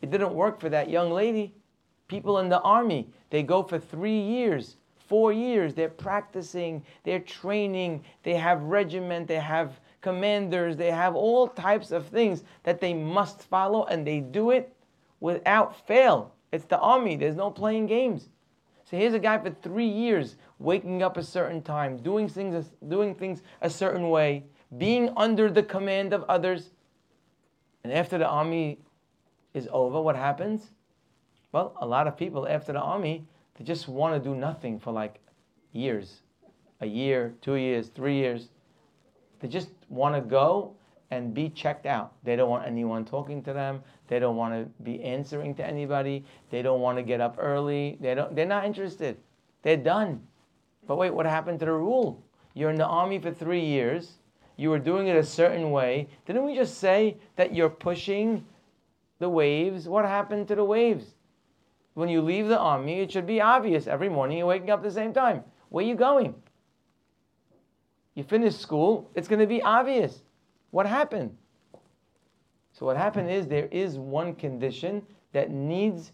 [0.00, 1.54] It didn't work for that young lady.
[2.08, 4.76] People in the army, they go for three years,
[5.06, 5.74] four years.
[5.74, 12.06] They're practicing, they're training, they have regiment, they have commanders, they have all types of
[12.06, 14.71] things that they must follow, and they do it
[15.22, 16.34] without fail.
[16.50, 18.28] It's the army, there's no playing games.
[18.84, 23.14] So here's a guy for three years waking up a certain time, doing things, doing
[23.14, 24.44] things a certain way,
[24.76, 26.72] being under the command of others.
[27.84, 28.80] And after the army
[29.54, 30.72] is over, what happens?
[31.52, 34.92] Well, a lot of people after the army, they just want to do nothing for
[34.92, 35.20] like
[35.72, 36.22] years
[36.80, 38.48] a year, two years, three years.
[39.38, 40.74] They just want to go
[41.12, 42.14] and be checked out.
[42.24, 43.82] They don't want anyone talking to them.
[44.08, 46.24] They don't want to be answering to anybody.
[46.50, 47.98] They don't want to get up early.
[48.00, 49.18] They don't, they're not interested.
[49.60, 50.26] They're done.
[50.86, 52.24] But wait, what happened to the rule?
[52.54, 54.12] You're in the army for three years.
[54.56, 56.08] You were doing it a certain way.
[56.24, 58.44] Didn't we just say that you're pushing
[59.18, 61.04] the waves, what happened to the waves?
[61.92, 63.86] When you leave the army, it should be obvious.
[63.86, 65.44] Every morning you're waking up at the same time.
[65.68, 66.34] Where are you going?
[68.14, 70.22] You finish school, it's going to be obvious.
[70.72, 71.36] What happened?
[72.72, 75.02] So, what happened is there is one condition
[75.32, 76.12] that needs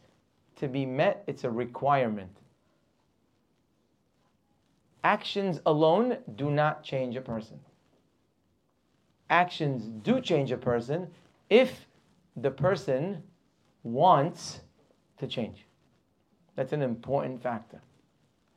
[0.57, 2.37] to be met, it's a requirement.
[5.05, 7.61] Actions alone do not change a person.
[9.31, 11.09] Actions do change a person
[11.49, 11.87] if
[12.37, 13.23] the person
[13.85, 14.61] wants
[15.19, 15.67] to change.
[16.57, 17.81] That's an important factor.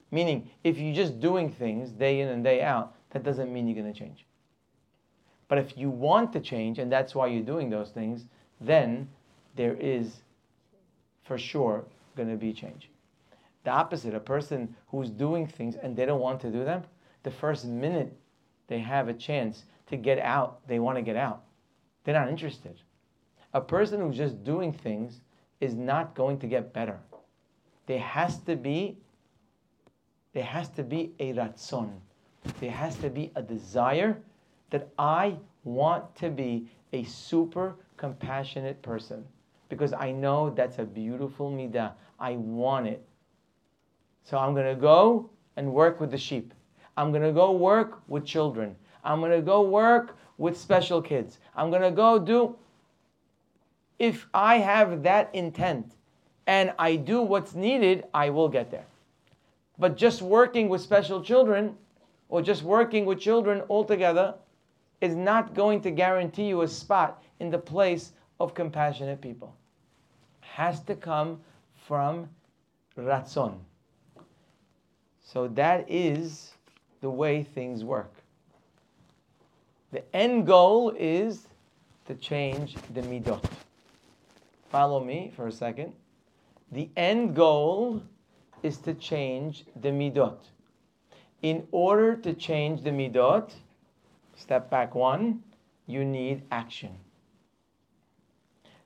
[0.10, 3.80] Meaning, if you're just doing things day in and day out, that doesn't mean you're
[3.80, 4.26] going to change.
[5.52, 8.24] But if you want to change, and that's why you're doing those things,
[8.62, 9.10] then
[9.58, 10.22] there is
[11.24, 11.84] for sure
[12.16, 12.90] going to be change.
[13.66, 16.84] The opposite, a person who's doing things and they don't want to do them,
[17.24, 18.18] the first minute
[18.68, 21.44] they have a chance to get out, they want to get out.
[22.06, 22.80] They're not interested.
[23.54, 25.20] A person who's just doing things
[25.60, 26.98] is not going to get better.
[27.88, 29.00] There has to be
[30.32, 31.92] there has to be a ratzon.
[32.62, 34.18] There has to be a desire
[34.72, 39.24] that I want to be a super compassionate person
[39.70, 41.94] because I know that's a beautiful midah.
[42.20, 43.06] I want it.
[44.24, 46.54] So I'm going to go and work with the sheep.
[46.98, 48.76] I'm going to go work with children.
[49.04, 51.40] I'm going to go work with special kids.
[51.56, 52.56] I'm going to go do
[54.02, 55.94] if I have that intent
[56.48, 58.86] and I do what's needed, I will get there.
[59.78, 61.78] But just working with special children
[62.28, 64.34] or just working with children altogether
[65.02, 69.56] is not going to guarantee you a spot in the place of compassionate people.
[70.42, 71.42] Has to come
[71.88, 72.30] from
[72.98, 73.58] ratzon.
[75.24, 76.54] So that is
[77.02, 78.14] the way things work.
[79.92, 81.48] The end goal is
[82.08, 83.44] to change the midot.
[84.70, 85.94] Follow me for a second.
[86.72, 88.02] The end goal
[88.64, 90.38] is to change the midot.
[91.42, 93.52] In order to change the midot,
[94.42, 95.44] step back one,
[95.86, 96.98] you need action.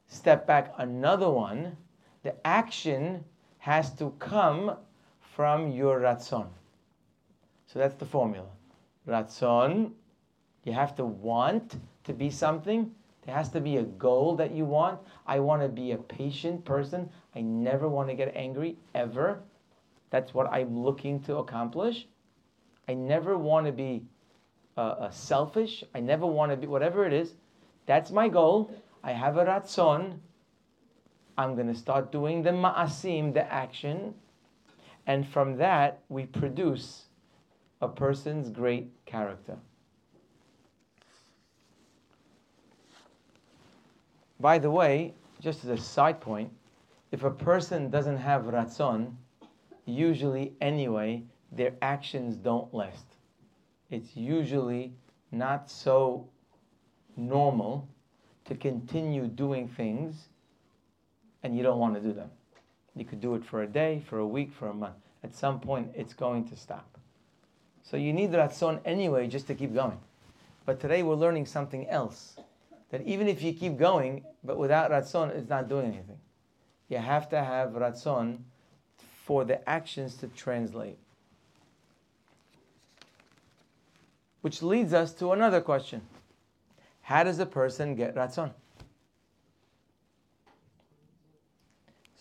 [0.07, 1.77] Step back another one,
[2.23, 3.23] the action
[3.59, 4.75] has to come
[5.19, 6.47] from your ratzon.
[7.67, 8.47] So that's the formula.
[9.07, 9.91] Ratzon,
[10.63, 12.91] you have to want to be something.
[13.25, 14.99] There has to be a goal that you want.
[15.25, 17.09] I want to be a patient person.
[17.35, 19.41] I never want to get angry ever.
[20.11, 22.07] That's what I'm looking to accomplish.
[22.87, 24.03] I never want to be
[24.77, 25.83] uh, selfish.
[25.93, 27.35] I never want to be whatever it is.
[27.85, 28.71] That's my goal.
[29.03, 30.19] I have a ratzon.
[31.37, 34.13] I'm going to start doing the ma'asim, the action.
[35.07, 37.05] And from that, we produce
[37.81, 39.57] a person's great character.
[44.39, 46.51] By the way, just as a side point,
[47.11, 49.13] if a person doesn't have ratzon,
[49.85, 53.14] usually anyway, their actions don't last.
[53.95, 54.91] It's usually
[55.31, 56.27] not so
[57.15, 57.87] normal
[58.43, 60.27] to continue doing things
[61.43, 62.29] and you don't want to do them.
[62.93, 64.97] You could do it for a day, for a week, for a month.
[65.23, 66.97] At some point, it's going to stop.
[67.83, 69.99] So you need ratzon anyway just to keep going.
[70.65, 72.35] But today we're learning something else.
[72.91, 76.19] That even if you keep going, but without ratzon, it's not doing anything.
[76.89, 78.39] You have to have ratzon
[79.23, 80.97] for the actions to translate.
[84.45, 86.03] Which leads us to another question.
[87.01, 88.51] How does a person get ratzon?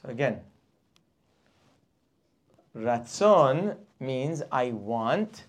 [0.01, 0.41] So again,
[2.75, 5.45] ratzon means I want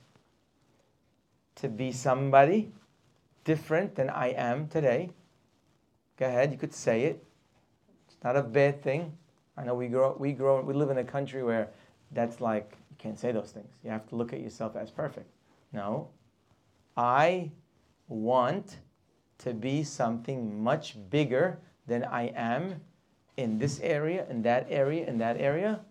[1.56, 2.74] to be somebody
[3.46, 5.12] different than I am today.
[6.18, 7.24] Go ahead, you could say it.
[8.10, 9.18] It's not a bad thing.
[9.56, 11.70] I know we grow, we grow, we live in a country where
[12.12, 13.74] that's like you can't say those things.
[13.82, 15.32] You have to look at yourself as perfect.
[15.72, 16.10] No,
[16.98, 17.52] I
[18.08, 18.78] want
[19.40, 22.82] to be something much bigger than I am
[23.38, 25.82] in this area, in that area, in that area.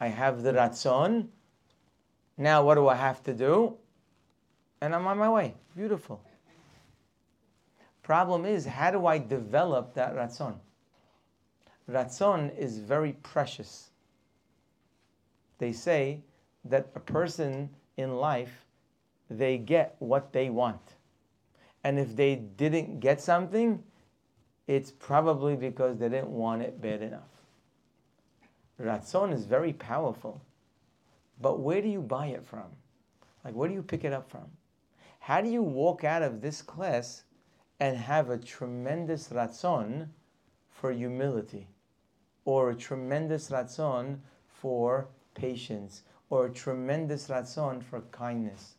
[0.00, 1.28] I have the ratzon.
[2.36, 3.76] Now, what do I have to do?
[4.80, 5.54] And I'm on my way.
[5.76, 6.20] Beautiful.
[8.02, 10.54] Problem is, how do I develop that ratzon?
[11.90, 13.90] Ratzon is very precious.
[15.58, 16.22] They say
[16.64, 18.66] that a person in life,
[19.30, 20.94] they get what they want.
[21.82, 23.82] And if they didn't get something,
[24.66, 27.28] it's probably because they didn't want it bad enough.
[28.80, 30.40] Ratzon is very powerful.
[31.40, 32.66] But where do you buy it from?
[33.44, 34.46] Like, where do you pick it up from?
[35.20, 37.24] How do you walk out of this class
[37.80, 40.08] and have a tremendous ratzon
[40.70, 41.68] for humility,
[42.44, 44.18] or a tremendous ratzon
[44.48, 48.74] for patience, or a tremendous ratzon for kindness,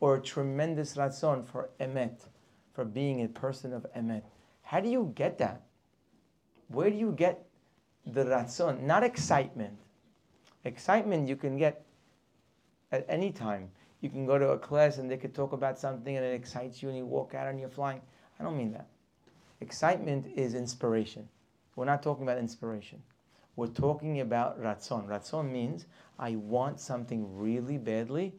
[0.00, 2.26] or a tremendous ratzon for emet,
[2.72, 4.22] for being a person of emet?
[4.62, 5.62] How do you get that?
[6.68, 7.44] Where do you get
[8.06, 8.82] the ratzon?
[8.82, 9.78] Not excitement.
[10.64, 11.84] Excitement you can get
[12.90, 13.70] at any time.
[14.00, 16.82] You can go to a class and they could talk about something and it excites
[16.82, 18.00] you and you walk out and you're flying.
[18.38, 18.88] I don't mean that.
[19.60, 21.28] Excitement is inspiration.
[21.76, 23.02] We're not talking about inspiration.
[23.56, 25.06] We're talking about ratzon.
[25.06, 25.86] Ratzon means
[26.18, 28.34] I want something really badly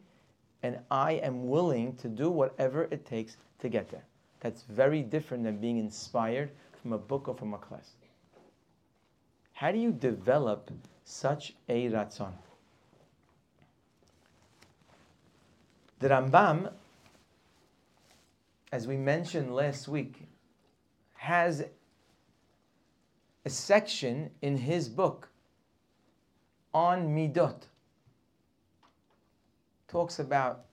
[0.62, 4.04] and I am willing to do whatever it takes to get there.
[4.40, 6.50] That's very different than being inspired
[6.80, 7.92] from a book or from a class.
[9.52, 10.70] How do you develop
[11.04, 12.32] such a ratzon?
[15.98, 16.72] The Rambam,
[18.70, 20.28] as we mentioned last week,
[21.14, 21.64] has
[23.46, 25.30] a section in his book
[26.74, 27.62] on midot.
[29.88, 30.64] Talks about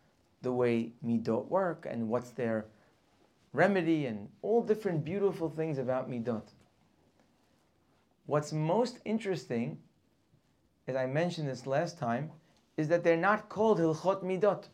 [0.41, 2.65] the way midot work and what's their
[3.53, 6.49] remedy and all different beautiful things about midot.
[8.25, 9.77] What's most interesting,
[10.87, 12.31] as I mentioned this last time,
[12.77, 14.65] is that they're not called Hilchot Midot.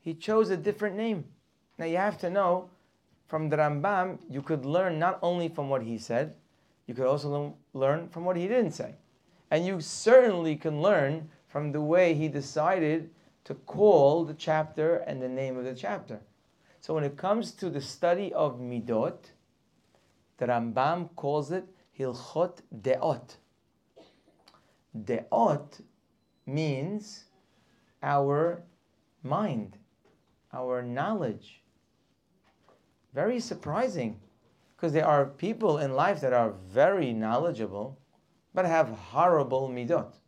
[0.00, 1.24] He chose a different name.
[1.78, 2.70] Now you have to know
[3.26, 6.34] from the Rambam, you could learn not only from what he said,
[6.86, 8.94] you could also learn from what he didn't say.
[9.50, 13.10] And you certainly can learn from the way he decided
[13.44, 16.20] to call the chapter and the name of the chapter.
[16.80, 19.18] So when it comes to the study of Midot,
[20.38, 21.66] the Rambam calls it
[21.98, 23.36] Hilchot Deot.
[24.96, 25.80] Deot
[26.46, 27.24] means
[28.02, 28.62] our
[29.22, 29.76] mind,
[30.52, 31.62] our knowledge.
[33.12, 34.20] Very surprising
[34.76, 37.98] because there are people in life that are very knowledgeable
[38.54, 40.19] but have horrible midot.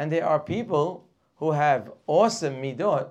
[0.00, 1.04] And there are people
[1.36, 3.10] who have awesome midot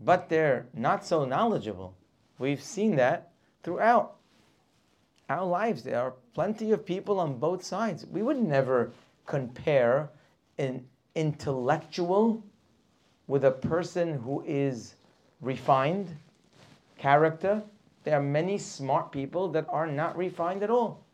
[0.00, 1.94] but they're not so knowledgeable.
[2.40, 3.30] We've seen that
[3.62, 4.16] throughout
[5.28, 5.84] our lives.
[5.84, 8.04] There are plenty of people on both sides.
[8.04, 8.90] We would never
[9.26, 10.10] compare
[10.58, 12.42] an intellectual
[13.28, 14.96] with a person who is
[15.40, 16.16] refined
[16.98, 17.62] character.
[18.02, 21.04] There are many smart people that are not refined at all.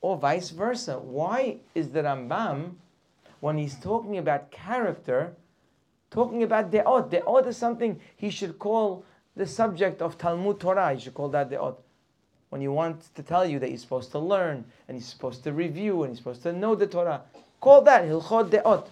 [0.00, 0.98] Or vice versa.
[0.98, 2.74] Why is the Rambam,
[3.44, 5.36] when he's talking about character,
[6.10, 7.10] talking about de'ot.
[7.10, 9.04] De'ot is something he should call
[9.36, 10.94] the subject of Talmud Torah.
[10.94, 11.76] He should call that de'ot.
[12.48, 15.52] When he wants to tell you that you're supposed to learn, and he's supposed to
[15.52, 17.20] review, and he's supposed to know the Torah,
[17.60, 18.86] call that Hilchot De'ot.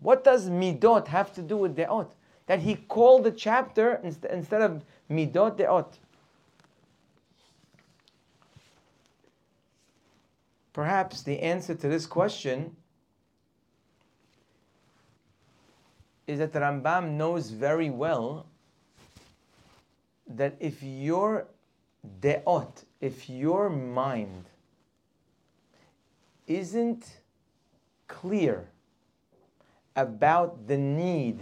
[0.00, 2.10] What does Midot have to do with De'ot?
[2.48, 5.88] That he called the chapter instead of Midot De'ot.
[10.76, 12.76] Perhaps the answer to this question
[16.26, 18.44] is that Rambam knows very well
[20.28, 21.46] that if your
[22.20, 24.50] de'ot, if your mind
[26.46, 27.20] isn't
[28.06, 28.68] clear
[29.96, 31.40] about the need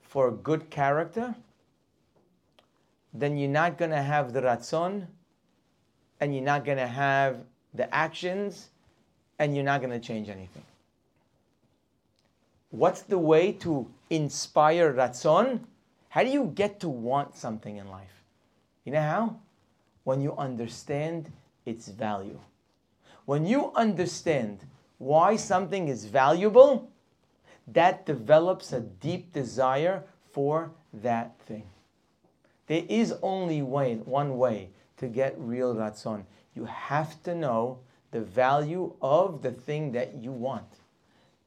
[0.00, 1.34] for good character,
[3.12, 5.08] then you're not going to have the ratzon,
[6.20, 7.44] and you're not going to have
[7.74, 8.68] the actions,
[9.38, 10.62] and you're not going to change anything.
[12.70, 15.60] What's the way to inspire ratzon?
[16.08, 18.22] How do you get to want something in life?
[18.84, 19.36] You know how?
[20.04, 21.30] When you understand
[21.64, 22.40] its value.
[23.24, 24.60] When you understand
[24.98, 26.90] why something is valuable,
[27.68, 30.02] that develops a deep desire
[30.32, 31.64] for that thing.
[32.66, 36.24] There is only way, one way to get real ratzon.
[36.54, 37.78] You have to know
[38.10, 40.66] the value of the thing that you want.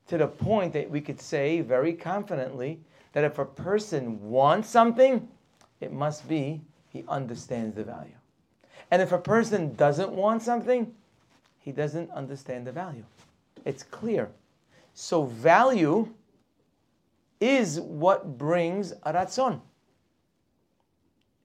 [0.07, 2.79] To the point that we could say very confidently
[3.13, 5.27] that if a person wants something,
[5.79, 8.15] it must be he understands the value.
[8.91, 10.93] And if a person doesn't want something,
[11.59, 13.03] he doesn't understand the value.
[13.65, 14.29] It's clear.
[14.93, 16.07] So value
[17.39, 19.59] is what brings a ratzon.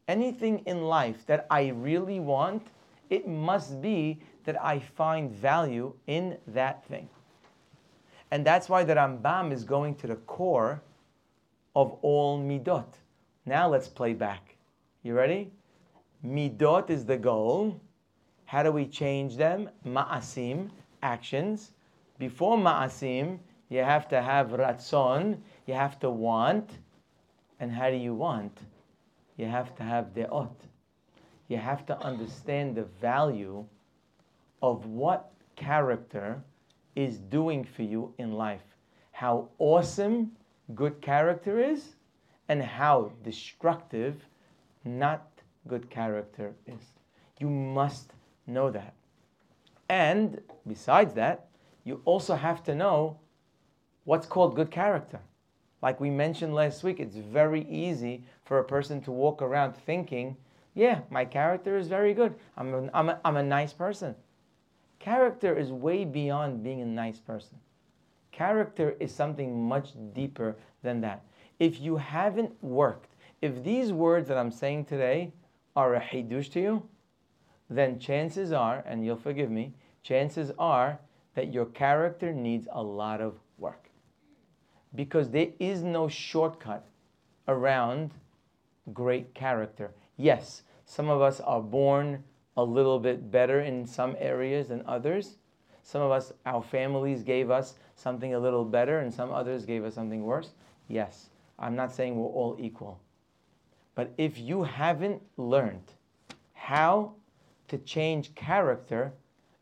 [0.07, 2.67] Anything in life that I really want,
[3.11, 7.09] it must be that I find value in that thing.
[8.31, 10.81] And that's why the Rambam is going to the core
[11.75, 12.87] of all midot.
[13.45, 14.57] Now let's play back.
[15.03, 15.51] You ready?
[16.25, 17.81] Midot is the goal.
[18.45, 19.69] How do we change them?
[19.85, 20.71] Ma'asim,
[21.03, 21.73] actions.
[22.19, 23.39] Before ma'asim,
[23.69, 26.79] you have to have ratzon, you have to want.
[27.59, 28.57] And how do you want?
[29.37, 30.55] You have to have de'ot.
[31.51, 33.67] You have to understand the value
[34.63, 36.41] of what character
[36.95, 38.63] is doing for you in life.
[39.11, 40.31] How awesome
[40.77, 41.97] good character is,
[42.49, 44.15] and how destructive
[44.85, 45.27] not
[45.67, 46.85] good character is.
[47.41, 48.13] You must
[48.47, 48.95] know that.
[49.89, 51.49] And besides that,
[51.83, 53.19] you also have to know
[54.05, 55.19] what's called good character.
[55.83, 60.37] Like we mentioned last week, it's very easy for a person to walk around thinking,
[60.75, 62.35] yeah, my character is very good.
[62.57, 64.15] I'm a, I'm a, I'm a nice person.
[64.99, 67.59] Character is way beyond being a nice person.
[68.33, 71.25] Character is something much deeper than that.
[71.59, 75.33] If you haven't worked, if these words that I'm saying today
[75.75, 76.89] are a hidush to you,
[77.69, 80.99] then chances are, and you'll forgive me, chances are
[81.35, 83.89] that your character needs a lot of work.
[84.95, 86.87] Because there is no shortcut
[87.47, 88.11] around
[88.93, 89.93] great character.
[90.21, 92.23] Yes, some of us are born
[92.59, 95.39] a little bit better in some areas than others.
[95.83, 99.83] Some of us, our families gave us something a little better, and some others gave
[99.83, 100.51] us something worse.
[100.89, 103.01] Yes, I'm not saying we're all equal.
[103.95, 105.93] But if you haven't learned
[106.53, 107.15] how
[107.69, 109.15] to change character,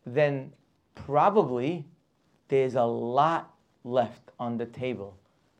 [0.07, 0.53] then
[0.97, 1.85] probably
[2.49, 3.55] there's a lot
[3.85, 5.17] left on the table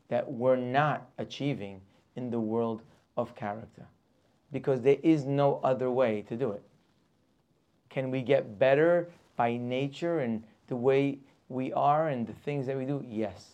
[0.09, 1.79] that we're not achieving
[2.17, 2.81] in the world
[3.15, 3.87] of character.
[4.51, 6.63] Because there is no other way to do it.
[7.89, 11.19] Can we get better by nature and the way
[11.49, 13.03] we are and the things that we do?
[13.07, 13.51] Yes.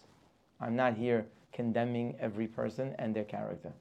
[0.59, 3.73] I'm not here condemning every person and their character.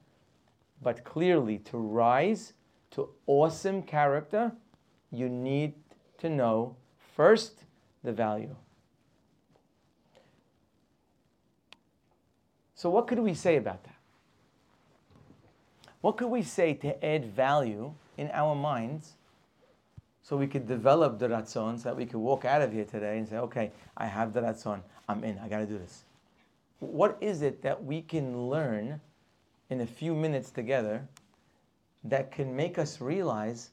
[0.81, 2.53] But clearly, to rise
[2.91, 4.51] to awesome character,
[5.11, 5.73] you need
[6.19, 6.75] to know
[7.15, 7.63] first
[8.03, 8.55] the value.
[12.75, 13.94] So, what could we say about that?
[16.05, 19.13] What could we say to add value in our minds
[20.21, 23.17] so we could develop the ratzon so that we could walk out of here today
[23.17, 26.03] and say, okay, I have the ratzon, I'm in, I got to do this.
[26.77, 29.01] What is it that we can learn
[29.71, 31.07] in a few minutes together
[32.03, 33.71] that can make us realize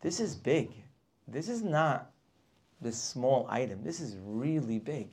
[0.00, 0.72] this is big.
[1.28, 2.10] This is not
[2.80, 3.84] this small item.
[3.84, 5.10] This is really big.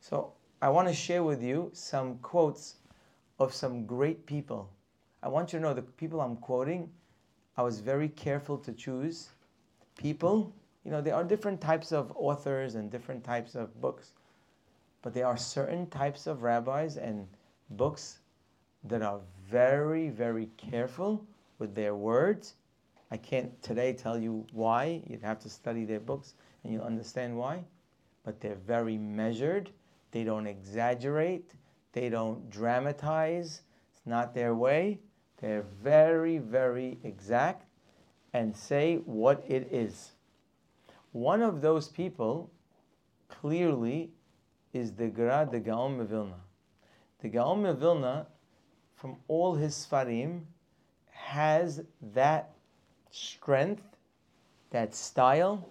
[0.00, 2.74] So I want to share with you some quotes
[3.38, 4.70] of some great people.
[5.22, 6.90] I want you to know the people I'm quoting,
[7.56, 9.30] I was very careful to choose
[9.96, 10.52] people.
[10.84, 14.12] You know, there are different types of authors and different types of books,
[15.02, 17.26] but there are certain types of rabbis and
[17.70, 18.18] books
[18.84, 21.24] that are very, very careful
[21.58, 22.54] with their words.
[23.10, 25.02] I can't today tell you why.
[25.06, 27.64] You'd have to study their books and you'll understand why.
[28.24, 29.70] But they're very measured.
[30.10, 31.54] They don't exaggerate.
[31.94, 33.62] They don't dramatize.
[33.92, 34.98] It's not their way.
[35.40, 37.66] They're very, very exact
[38.32, 40.10] and say what it is.
[41.12, 42.50] One of those people
[43.28, 44.10] clearly
[44.72, 46.40] is the Gra, the Gaon of Vilna.
[47.20, 48.26] The Gaon of Vilna
[48.96, 50.40] from all his Sfarim
[51.12, 51.84] has
[52.14, 52.50] that
[53.12, 53.84] strength,
[54.70, 55.68] that style.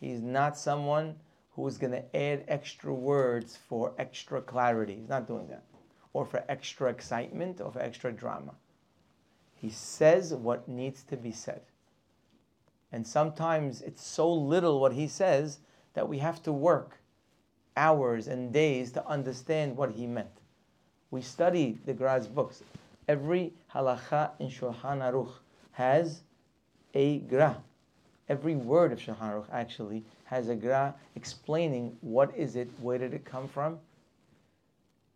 [0.00, 1.16] He's not someone
[1.52, 4.96] who is going to add extra words for extra clarity.
[4.96, 5.64] He's not doing that.
[6.12, 8.54] Or for extra excitement or for extra drama.
[9.54, 11.62] He says what needs to be said.
[12.92, 15.58] And sometimes it's so little what he says
[15.94, 16.98] that we have to work
[17.76, 20.40] hours and days to understand what he meant.
[21.10, 22.62] We study the Gra's books.
[23.08, 25.32] Every halacha in Shulchan Aruch
[25.72, 26.22] has
[26.94, 27.62] a gra.
[28.30, 33.12] Every word of Shulchan Aruch actually has a gra explaining what is it, where did
[33.12, 33.80] it come from.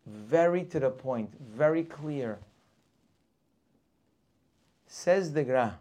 [0.05, 2.39] Very to the point, very clear.
[4.87, 5.79] Says the gra.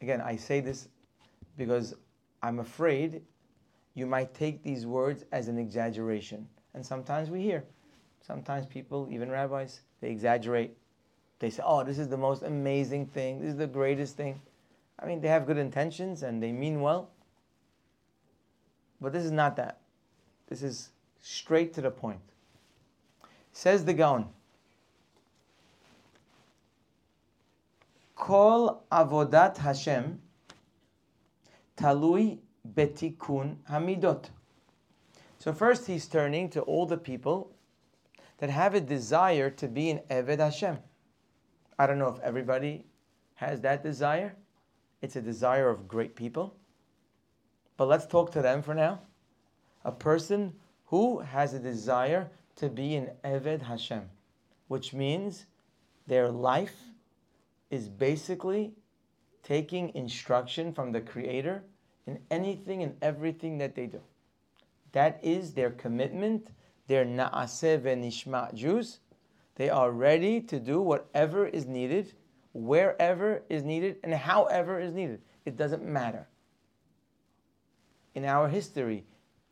[0.00, 0.88] Again, I say this
[1.58, 1.94] because
[2.42, 3.20] I'm afraid
[3.92, 6.48] you might take these words as an exaggeration.
[6.72, 7.62] And sometimes we hear,
[8.26, 10.78] sometimes people, even rabbis, they exaggerate.
[11.40, 14.40] They say, oh, this is the most amazing thing, this is the greatest thing.
[14.98, 17.10] I mean, they have good intentions and they mean well.
[19.00, 19.80] But this is not that.
[20.48, 20.90] This is
[21.22, 22.20] straight to the point.
[23.52, 24.26] Says the Gaon.
[28.14, 30.20] Kol avodat Hashem
[31.78, 32.38] talui
[32.74, 34.26] betikun hamidot.
[35.38, 37.50] So first he's turning to all the people
[38.38, 40.76] that have a desire to be an Eved Hashem.
[41.80, 42.84] I don't know if everybody
[43.36, 44.36] has that desire.
[45.00, 46.54] It's a desire of great people.
[47.78, 49.00] But let's talk to them for now.
[49.86, 50.52] A person
[50.88, 54.02] who has a desire to be an Eved Hashem,
[54.68, 55.46] which means
[56.06, 56.76] their life
[57.70, 58.74] is basically
[59.42, 61.64] taking instruction from the Creator
[62.06, 64.02] in anything and everything that they do.
[64.92, 66.50] That is their commitment.
[66.88, 68.98] They're na'aseh v'nishma Jews.
[69.56, 72.14] They are ready to do whatever is needed,
[72.52, 75.20] wherever is needed, and however is needed.
[75.44, 76.28] It doesn't matter.
[78.14, 79.04] In our history,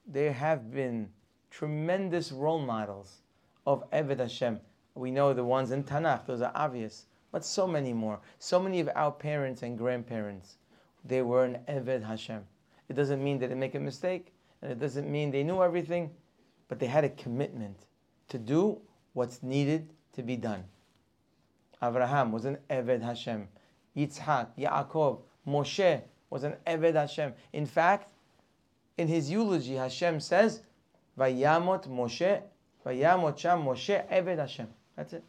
[0.07, 1.11] there have been
[1.51, 3.23] tremendous role models
[3.67, 4.61] of Eved Hashem.
[4.95, 8.21] We know the ones in Tanakh, those are obvious, but so many more.
[8.39, 10.57] So many of our parents and grandparents,
[11.05, 12.45] they were an Eved Hashem.
[12.89, 14.33] It doesn't mean they make a mistake,
[14.63, 16.11] and it doesn't mean they knew everything,
[16.69, 17.87] but they had a commitment
[18.29, 18.81] to do
[19.19, 20.63] what's needed to be done.
[21.83, 23.49] Abraham was an Eved Hashem.
[23.97, 27.33] Yitzhak, Yaakov, Moshe was an Eved Hashem.
[27.53, 28.13] In fact,
[28.97, 30.63] in his eulogy, Hashem says,
[31.19, 32.41] Vayamot Moshe,
[32.87, 34.69] Vayamot Sham Moshe Eved Hashem.
[34.95, 35.25] That's it.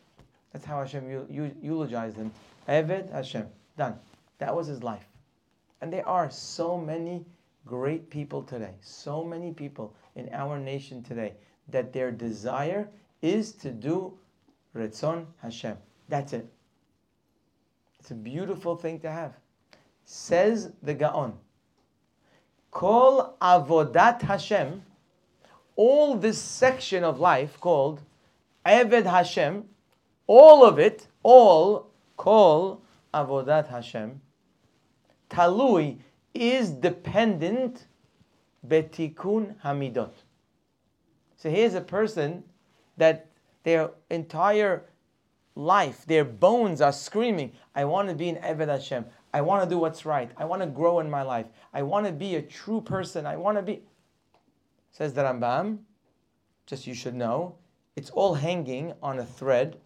[0.53, 1.25] That's how Hashem
[1.63, 2.31] eulogized him.
[2.67, 3.47] Eved Hashem.
[3.75, 3.95] Done.
[4.37, 5.07] That was his life.
[5.81, 7.25] And there are so many
[7.65, 11.33] great people today, so many people in our nation today,
[11.69, 12.87] that their desire
[13.21, 14.13] is to do
[14.75, 15.77] Ritzon Hashem.
[16.07, 16.47] That's it.
[17.99, 19.33] It's a beautiful thing to have.
[20.05, 21.33] Says the Gaon,
[22.71, 24.83] Kol Avodat Hashem,
[25.75, 28.01] all this section of life called
[28.65, 29.65] Eved Hashem,
[30.27, 32.81] all of it, all kol
[33.13, 34.21] Avodat Hashem,
[35.29, 35.99] Talui
[36.33, 37.85] is dependent
[38.67, 40.11] betikun hamidot.
[41.37, 42.43] So here's a person
[42.99, 43.27] that
[43.63, 44.85] their entire
[45.55, 49.05] life, their bones are screaming, I want to be an Eved Hashem.
[49.33, 50.31] I want to do what's right.
[50.37, 51.47] I want to grow in my life.
[51.73, 53.25] I want to be a true person.
[53.25, 53.81] I want to be.
[54.91, 55.79] Says the Rambam,
[56.65, 57.55] just you should know,
[57.95, 59.77] it's all hanging on a thread.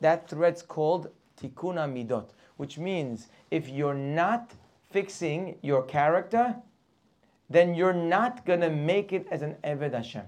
[0.00, 1.10] That thread's called
[1.40, 4.52] Tikkun Midot, which means if you're not
[4.90, 6.56] fixing your character,
[7.50, 10.24] then you're not going to make it as an Eved Hashem.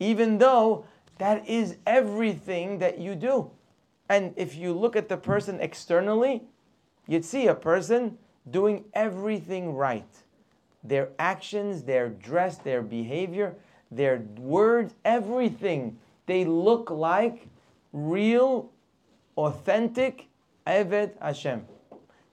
[0.00, 0.84] Even though
[1.22, 3.48] that is everything that you do.
[4.08, 6.42] And if you look at the person externally,
[7.06, 8.18] you'd see a person
[8.50, 10.12] doing everything right.
[10.82, 13.54] Their actions, their dress, their behavior,
[13.92, 15.96] their words, everything.
[16.26, 17.46] They look like
[17.92, 18.72] real,
[19.36, 20.26] authentic
[20.66, 21.64] Eved Hashem.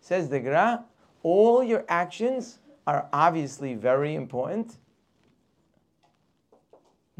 [0.01, 0.83] Says the Gra,
[1.21, 4.77] all your actions are obviously very important.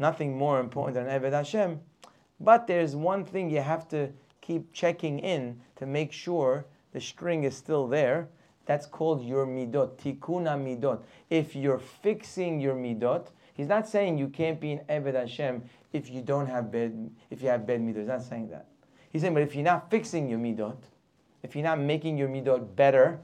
[0.00, 1.78] Nothing more important than Eved Hashem.
[2.40, 4.08] But there's one thing you have to
[4.40, 8.30] keep checking in to make sure the string is still there.
[8.64, 11.02] That's called your midot, tikun hamidot.
[11.28, 16.10] If you're fixing your midot, he's not saying you can't be an Eved Hashem if
[16.10, 17.98] you don't have bed, if you have bad midot.
[17.98, 18.68] He's not saying that.
[19.10, 20.78] He's saying, but if you're not fixing your midot,
[21.42, 23.20] if you're not making your midot better,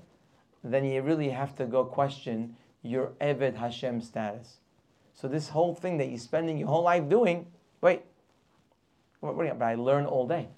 [0.63, 4.59] then you really have to go question your Eved Hashem status.
[5.17, 7.47] So this whole thing that you're spending your whole life doing,
[7.81, 8.03] wait,
[9.21, 10.49] what, what, but I learn all day.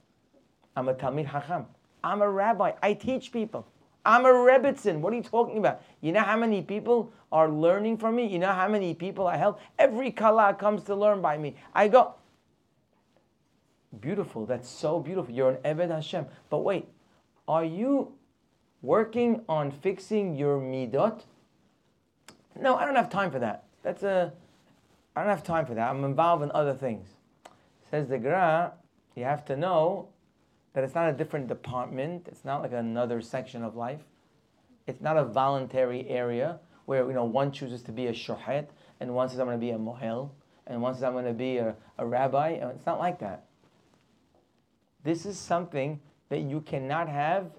[0.77, 1.67] I'm a Talmid Hacham.
[2.03, 2.73] I'm a rabbi.
[2.83, 3.67] I teach people.
[4.05, 5.01] I'm a Rebbetzin.
[5.01, 5.83] What are you talking about?
[6.01, 8.27] You know how many people are learning from me?
[8.27, 9.61] You know how many people I help?
[9.79, 11.57] Every kala comes to learn by me.
[11.75, 12.15] I go,
[14.01, 14.47] beautiful.
[14.47, 15.35] That's so beautiful.
[15.35, 16.27] You're an Eved Hashem.
[16.51, 16.87] But wait,
[17.47, 18.13] are you
[18.83, 21.23] working on fixing your midot?
[22.61, 23.65] No, I don't have time for that.
[23.83, 24.33] That's a,
[25.19, 25.91] I don't have time for that.
[25.91, 27.09] I'm involved in other things.
[27.91, 28.73] Says the Gra,
[29.17, 30.11] you have to know
[30.75, 32.29] that it's not a different department.
[32.29, 34.03] It's not like another section of life.
[34.87, 38.69] It's not a voluntary area where you know one chooses to be a shohet
[39.01, 40.31] and one says I'm going to be a mohel
[40.69, 42.51] and one says I'm going to be a, a rabbi.
[42.51, 43.47] It's not like that.
[45.03, 47.51] This is something that you cannot have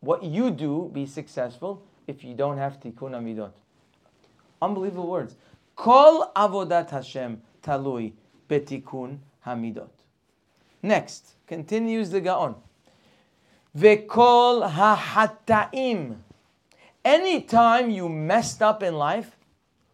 [0.00, 3.52] what you do be successful if you don't have tikkun hamidot.
[4.60, 5.36] Unbelievable words.
[5.76, 8.12] Kol avodat Hashem talui
[8.48, 9.90] betikun hamidot.
[10.82, 12.56] Next, continues the Gaon.
[13.76, 16.16] Vekol hahataim.
[17.04, 19.36] Anytime you messed up in life,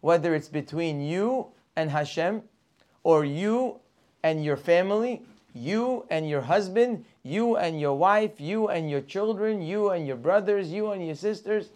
[0.01, 2.43] whether it's between you and Hashem,
[3.03, 3.79] or you
[4.23, 5.23] and your family,
[5.53, 10.17] you and your husband, you and your wife, you and your children, you and your
[10.17, 11.69] brothers, you and your sisters,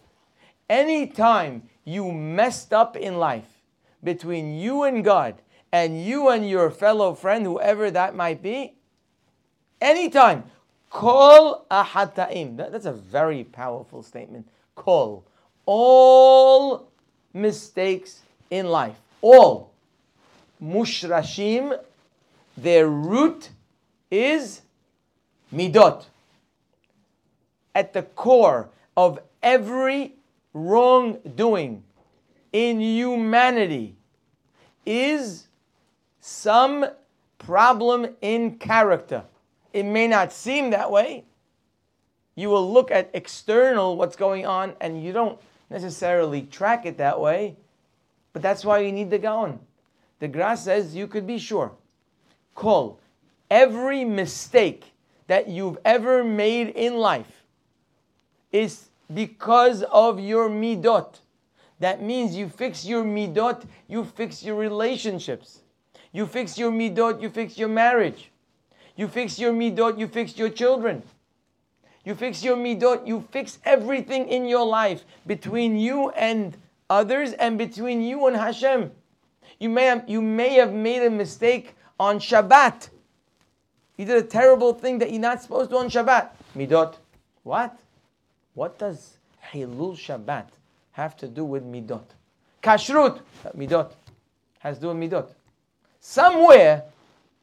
[0.68, 3.53] anytime you messed up in life
[4.04, 5.40] between you and God
[5.72, 8.74] and you and your fellow friend, whoever that might be,
[9.80, 10.44] anytime,
[10.90, 12.56] kol ahataim.
[12.56, 14.48] That's a very powerful statement.
[14.76, 15.24] Kol.
[15.66, 16.92] All
[17.32, 19.72] mistakes in life, all
[20.62, 21.76] mushrashim,
[22.56, 23.50] their root
[24.10, 24.62] is
[25.52, 26.04] midot.
[27.74, 30.12] At the core of every
[30.52, 31.82] wrongdoing
[32.54, 33.96] in humanity
[34.86, 35.48] is
[36.20, 36.86] some
[37.36, 39.24] problem in character.
[39.72, 41.24] It may not seem that way.
[42.36, 45.38] You will look at external what's going on and you don't
[45.68, 47.56] necessarily track it that way,
[48.32, 49.58] but that's why you need the Gaon.
[50.20, 51.72] The Gra says you could be sure.
[52.54, 53.00] Kol
[53.50, 54.92] every mistake
[55.26, 57.44] that you've ever made in life
[58.52, 61.18] is because of your midot.
[61.84, 65.60] That means you fix your midot, you fix your relationships.
[66.12, 68.30] You fix your midot, you fix your marriage.
[68.96, 71.02] You fix your midot, you fix your children.
[72.02, 76.56] You fix your midot, you fix everything in your life between you and
[76.88, 78.90] others and between you and Hashem.
[79.60, 82.88] You may have, you may have made a mistake on Shabbat.
[83.98, 86.30] You did a terrible thing that you're not supposed to on Shabbat.
[86.56, 86.94] Midot.
[87.42, 87.78] What?
[88.54, 89.18] What does
[89.52, 90.46] Hilul Shabbat
[90.94, 92.06] have to do with midot?
[92.62, 93.20] Kashrut,
[93.56, 93.92] midot,
[94.60, 95.28] has to do with midot.
[96.00, 96.84] Somewhere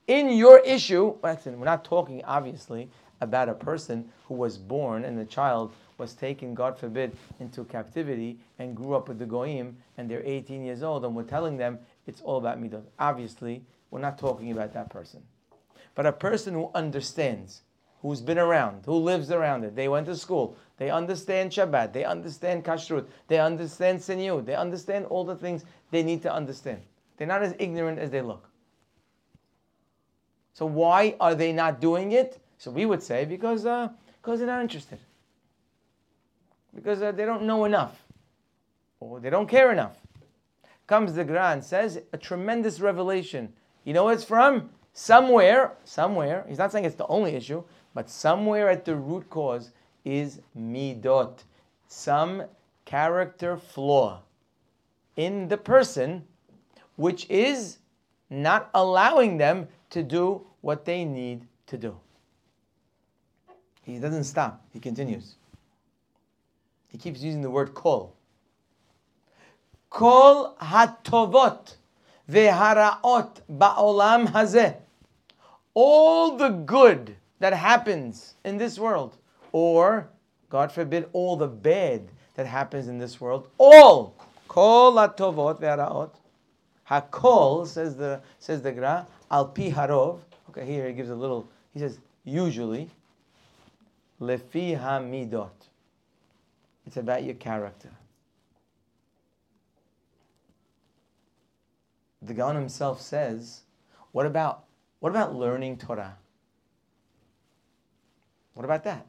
[0.07, 2.89] in your issue, we're not talking obviously
[3.21, 8.39] about a person who was born and the child was taken, God forbid, into captivity
[8.57, 11.77] and grew up with the goyim and they're 18 years old and we're telling them
[12.07, 12.83] it's all about midot.
[12.97, 15.21] Obviously, we're not talking about that person.
[15.93, 17.61] But a person who understands
[18.01, 19.75] who's been around, who lives around it.
[19.75, 20.57] They went to school.
[20.77, 21.93] They understand Shabbat.
[21.93, 23.05] They understand Kashrut.
[23.27, 24.45] They understand Tzniut.
[24.45, 26.81] They understand all the things they need to understand.
[27.17, 28.49] They're not as ignorant as they look.
[30.53, 32.39] So why are they not doing it?
[32.57, 33.89] So we would say because uh,
[34.21, 34.99] because they're not interested.
[36.73, 38.03] Because uh, they don't know enough,
[38.99, 39.97] or they don't care enough.
[40.87, 43.53] Comes the Gra and says a tremendous revelation.
[43.83, 44.69] You know where it's from?
[44.93, 46.45] Somewhere, somewhere.
[46.47, 47.63] He's not saying it's the only issue,
[47.93, 49.71] but somewhere at the root cause
[50.03, 51.43] is midot,
[51.87, 52.43] some
[52.85, 54.21] character flaw
[55.15, 56.23] in the person,
[56.95, 57.77] which is
[58.29, 61.97] not allowing them to do what they need to do.
[63.83, 65.35] He doesn't stop, he continues.
[66.87, 68.15] He keeps using the word kol.
[69.89, 71.75] Kol hatovot
[72.31, 74.75] veharaot ba'olam hazeh.
[75.73, 79.17] All the good that happens in this world,
[79.51, 80.07] or
[80.49, 84.15] God forbid, all the bad that happens in this world, all
[84.47, 86.11] kol atovot ve'araot,
[86.89, 90.19] hakol says the says the gra al pi harov.
[90.49, 91.47] Okay, here he gives a little.
[91.73, 92.89] He says usually
[94.19, 95.49] lefi hamidot.
[96.85, 97.89] It's about your character.
[102.21, 103.61] The Gaon himself says,
[104.11, 104.63] what about
[104.99, 106.15] what about learning Torah?
[108.53, 109.07] What about that?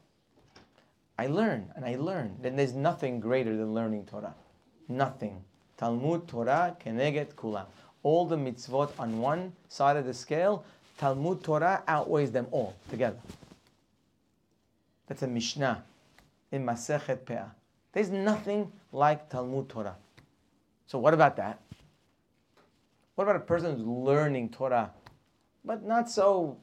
[1.19, 2.37] I learn and I learn.
[2.41, 4.35] Then there's nothing greater than learning Torah.
[4.89, 5.45] Nothing.
[5.77, 7.67] Talmud Torah keneged kula.
[8.03, 10.65] All the mitzvot on one side of the scale,
[10.97, 13.19] Talmud Torah outweighs them all together.
[15.07, 15.85] That's a Mishnah.
[16.53, 17.51] in Masechet Peah.
[17.93, 19.97] There's nothing like Talmud Torah.
[20.87, 21.59] So what about that?
[23.15, 24.91] What about a person who's learning Torah,
[25.65, 26.59] but not so,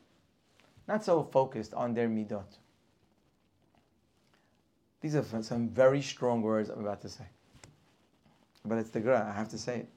[0.87, 2.57] not so focused on their midot?
[5.01, 7.25] These are some very strong words I'm about to say.
[8.65, 9.89] But it's the Gra, I have to say it.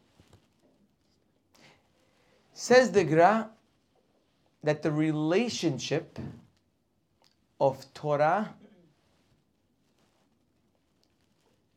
[2.53, 3.51] Says the Gra
[4.63, 6.19] that the relationship
[7.61, 8.55] of Torah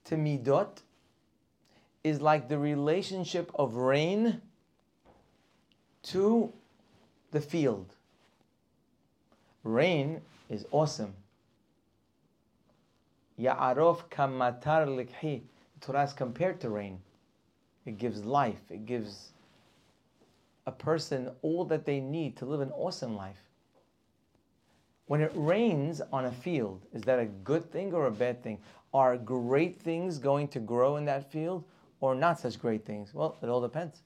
[0.06, 0.82] to Midot
[2.04, 4.42] is like the relationship of rain
[6.06, 6.52] to
[7.32, 7.94] the field.
[9.64, 11.14] Rain is awesome.
[13.40, 15.42] Ya'arof kamatar likhi.
[15.82, 17.00] Torah is compared to rain.
[17.86, 18.62] It gives life.
[18.70, 19.32] It gives
[20.66, 23.42] a person all that they need to live an awesome life.
[25.08, 28.60] When it rains on a field, is that a good thing or a bad thing?
[28.94, 31.64] Are great things going to grow in that field
[32.00, 33.14] or not such great things?
[33.14, 34.02] Well, it all depends.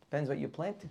[0.00, 0.90] Depends what you planted.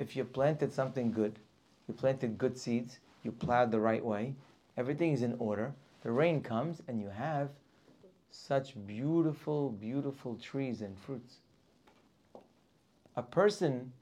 [0.00, 1.38] If you planted something good,
[1.86, 4.34] you planted good seeds, you plowed the right way,
[4.78, 7.50] everything is in order, the rain comes and you have
[8.30, 11.40] such beautiful, beautiful trees and fruits.
[13.14, 13.92] A person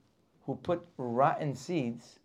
[0.46, 2.20] who put rotten seeds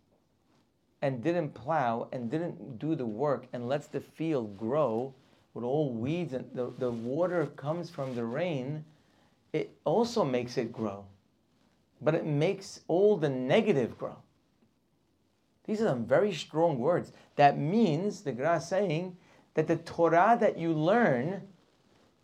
[1.02, 5.12] and didn't plow and didn't do the work and lets the field grow
[5.52, 8.84] with all weeds and the, the water comes from the rain,
[9.52, 11.04] it also makes it grow.
[12.04, 14.16] But it makes all the negative grow.
[15.64, 17.12] These are some very strong words.
[17.36, 19.16] That means, the Gra is saying,
[19.54, 21.42] that the Torah that you learn,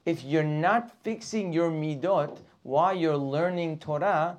[0.05, 4.37] if you're not fixing your midot while you're learning Torah,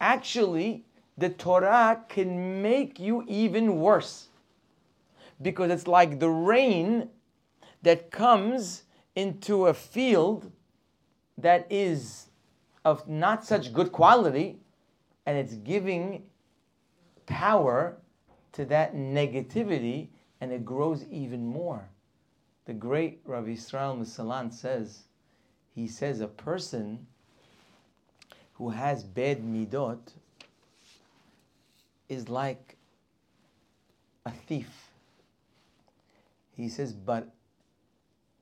[0.00, 0.86] actually
[1.18, 4.28] the Torah can make you even worse.
[5.42, 7.10] Because it's like the rain
[7.82, 10.50] that comes into a field
[11.36, 12.28] that is
[12.84, 14.59] of not such good quality
[15.26, 16.24] and it's giving
[17.26, 17.96] power
[18.52, 20.08] to that negativity
[20.40, 21.88] and it grows even more.
[22.64, 25.04] The great Rav Israel Messalant says,
[25.74, 27.06] he says a person
[28.54, 30.00] who has bad midot
[32.08, 32.76] is like
[34.26, 34.88] a thief.
[36.56, 37.32] He says, but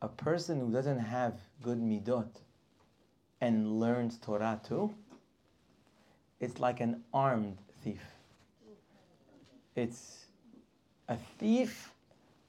[0.02, 2.28] a person who doesn't have good midot
[3.40, 4.92] and learns Torah too,
[6.40, 8.02] it's like an armed thief.
[9.74, 10.26] It's
[11.08, 11.92] a thief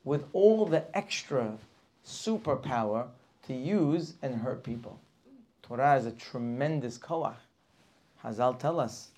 [0.04, 1.58] with all the extra
[2.06, 3.08] superpower
[3.48, 5.00] to use and hurt people.
[5.62, 7.36] Torah is a tremendous koach.
[8.24, 9.10] Hazal tell us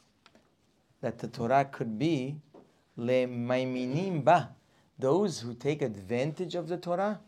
[1.02, 2.36] that the Torah could be
[2.98, 4.50] le maiminim ba,
[5.00, 7.20] those who take advantage of the Torah,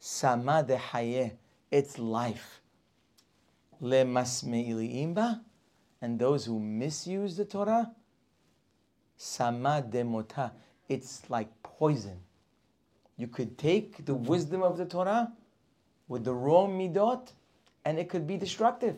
[0.00, 1.32] sama de
[1.70, 2.60] its life.
[3.80, 5.40] Le masmeiliim ba,
[6.02, 7.90] and those who misuse the Torah,
[9.16, 10.52] sama de mota,
[10.88, 12.18] it's like poison.
[13.16, 15.32] You could take the wisdom of the Torah
[16.08, 17.32] with the wrong midot,
[17.84, 18.96] and it could be destructive.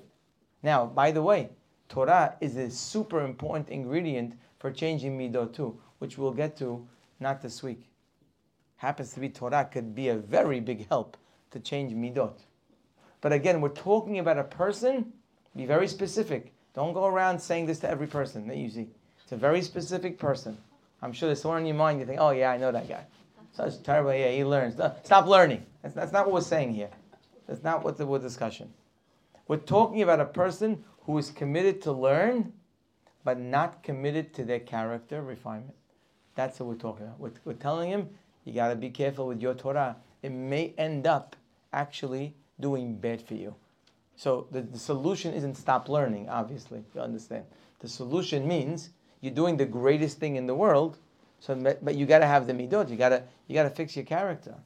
[0.63, 1.51] Now, by the way,
[1.89, 6.87] Torah is a super important ingredient for changing midot too, which we'll get to
[7.21, 7.89] not this week.
[8.77, 11.17] Happens to be Torah could be a very big help
[11.51, 12.39] to change midot.
[13.21, 15.13] But again, we're talking about a person.
[15.57, 16.53] Be very specific.
[16.79, 18.87] Don't go around saying this to every person that you see.
[19.25, 20.57] It's a very specific person.
[21.03, 23.03] I'm sure there's someone in your mind you think, oh yeah, I know that guy.
[23.51, 24.15] Such terrible.
[24.15, 24.79] Yeah, he learns.
[24.79, 25.67] Uh, stop learning.
[25.83, 26.91] That's, that's not what we're saying here.
[27.49, 28.73] That's not what the word discussion.
[29.49, 32.53] We're talking about a person who is committed to learn,
[33.25, 35.75] but not committed to their character refinement.
[36.37, 37.19] That's what we're talking about.
[37.19, 38.09] We're, we're telling him,
[38.45, 39.97] you got to be careful with your Torah.
[40.23, 41.35] It may end up
[41.73, 43.57] actually doing bad for you.
[44.19, 47.45] So the, the solution isn't stop learning, obviously, you understand.
[47.79, 48.91] The solution means
[49.21, 50.99] you're doing the greatest thing in the world,
[51.39, 52.91] so, but you got to have the midot.
[52.91, 54.57] You got to you got to fix your character.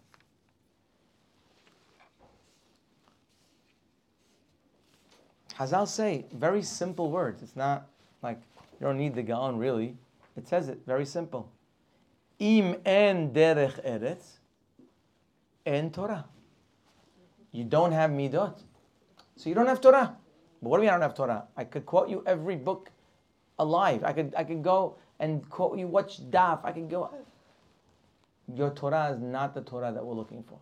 [5.59, 7.42] Hazal say very simple words.
[7.42, 7.88] It's not
[8.22, 8.40] like
[8.80, 9.98] you don't need the Gaon really.
[10.34, 11.53] It says it very simple.
[12.38, 14.38] Im en derech eretz
[15.66, 16.24] en Torah.
[17.53, 18.59] You don't have midot,
[19.37, 20.16] so you don't have Torah.
[20.62, 21.45] But what do you mean I don't have Torah?
[21.57, 22.91] I could quote you every book
[23.59, 24.05] alive.
[24.05, 26.61] I could I could go and quote you watch daf.
[26.64, 27.11] I could go.
[28.55, 30.59] Your Torah is not the Torah that we're looking for.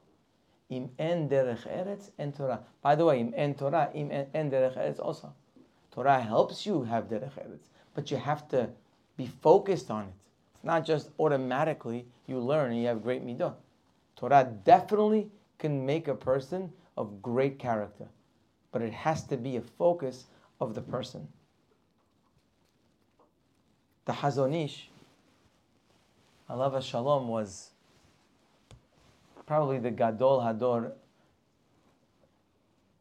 [0.71, 2.61] Im en derech eretz en Torah.
[2.83, 5.33] By the way, im en Torah, im en derech eretz also.
[5.91, 8.71] Torah helps you have derech eretz, but you have to
[9.17, 10.15] be focused on it.
[10.55, 13.55] It's not just automatically you learn and you have great midah.
[14.15, 18.07] Torah definitely can make a person of great character,
[18.73, 20.27] but it has to be a focus
[20.61, 21.29] of the person.
[24.05, 24.89] The Hazon Ish,
[26.49, 27.71] Allah Shalom, was
[29.47, 30.93] probably the Gadol Hador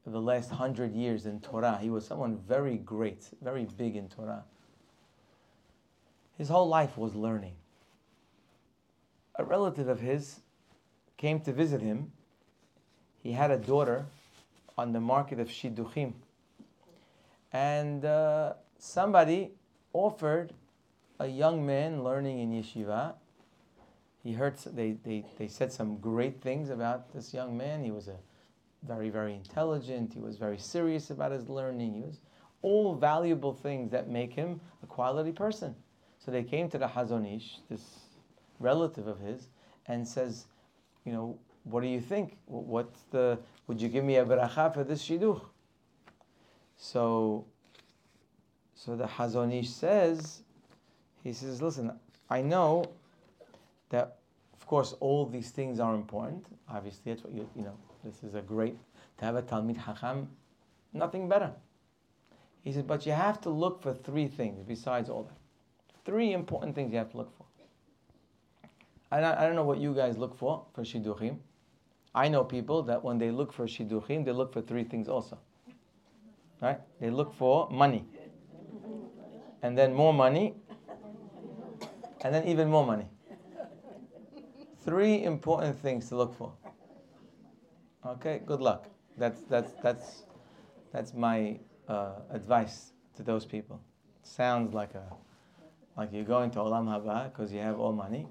[0.06, 1.78] of the last hundred years in Torah.
[1.80, 4.44] He was someone very great, very big in Torah.
[6.38, 7.54] His whole life was learning.
[9.36, 10.40] A relative of his
[11.18, 12.12] came to visit him.
[13.22, 14.06] He had a daughter
[14.80, 16.14] on the market of Shidduchim.
[17.52, 19.52] And uh, somebody
[19.92, 20.54] offered
[21.20, 23.14] a young man learning in yeshiva.
[24.24, 27.84] He heard, they, they, they said some great things about this young man.
[27.84, 28.16] He was a
[28.84, 30.14] very, very intelligent.
[30.14, 31.94] He was very serious about his learning.
[31.94, 32.22] He was
[32.62, 35.76] all valuable things that make him a quality person.
[36.20, 37.84] So they came to the Hazon Ish, this
[38.60, 39.50] relative of his,
[39.88, 40.46] and says,
[41.06, 42.38] you know, what do you think?
[42.46, 43.40] What's the,
[43.70, 45.40] would you give me a bracha for this shidduch?
[46.76, 47.46] So,
[48.74, 50.42] so the Hazon Ish says,
[51.24, 51.92] he says, listen,
[52.32, 52.84] I know
[53.90, 54.18] that,
[54.60, 56.48] of course, all these things are important.
[56.68, 58.76] Obviously, that's what you, you know, this is a great,
[59.20, 60.28] to have a Talmid Hacham,
[60.92, 61.52] nothing better.
[62.64, 65.38] He says, but you have to look for three things besides all that.
[66.06, 67.46] Three important things you have to look for.
[69.12, 71.38] I I don't know what you guys look for for shidduchim.
[72.14, 75.38] I know people that when they look for shidduchim, they look for three things also.
[76.62, 76.80] Right?
[77.00, 78.06] They look for money,
[79.62, 80.56] and then more money,
[82.22, 83.08] and then even more money.
[84.84, 86.52] Three important things to look for.
[88.06, 88.88] Okay, good luck.
[89.18, 90.24] That's that's that's
[90.92, 93.80] that's my uh, advice to those people.
[94.24, 95.04] Sounds like a
[95.98, 98.28] like you're going to Olam Haba because you have all money.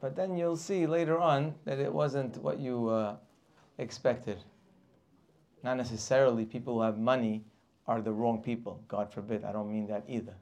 [0.00, 3.16] But then you'll see later on that it wasn't what you uh,
[3.78, 4.38] expected.
[5.62, 7.44] Not necessarily people who have money
[7.86, 8.82] are the wrong people.
[8.86, 9.44] God forbid.
[9.44, 10.34] I don't mean that either.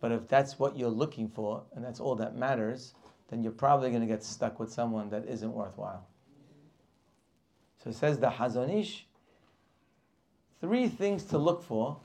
[0.00, 2.94] But if that's what you're looking for and that's all that matters,
[3.28, 6.06] then you're probably going to get stuck with someone that isn't worthwhile.
[7.82, 9.06] So it says the Hazon Ish,
[10.60, 11.96] three things to look for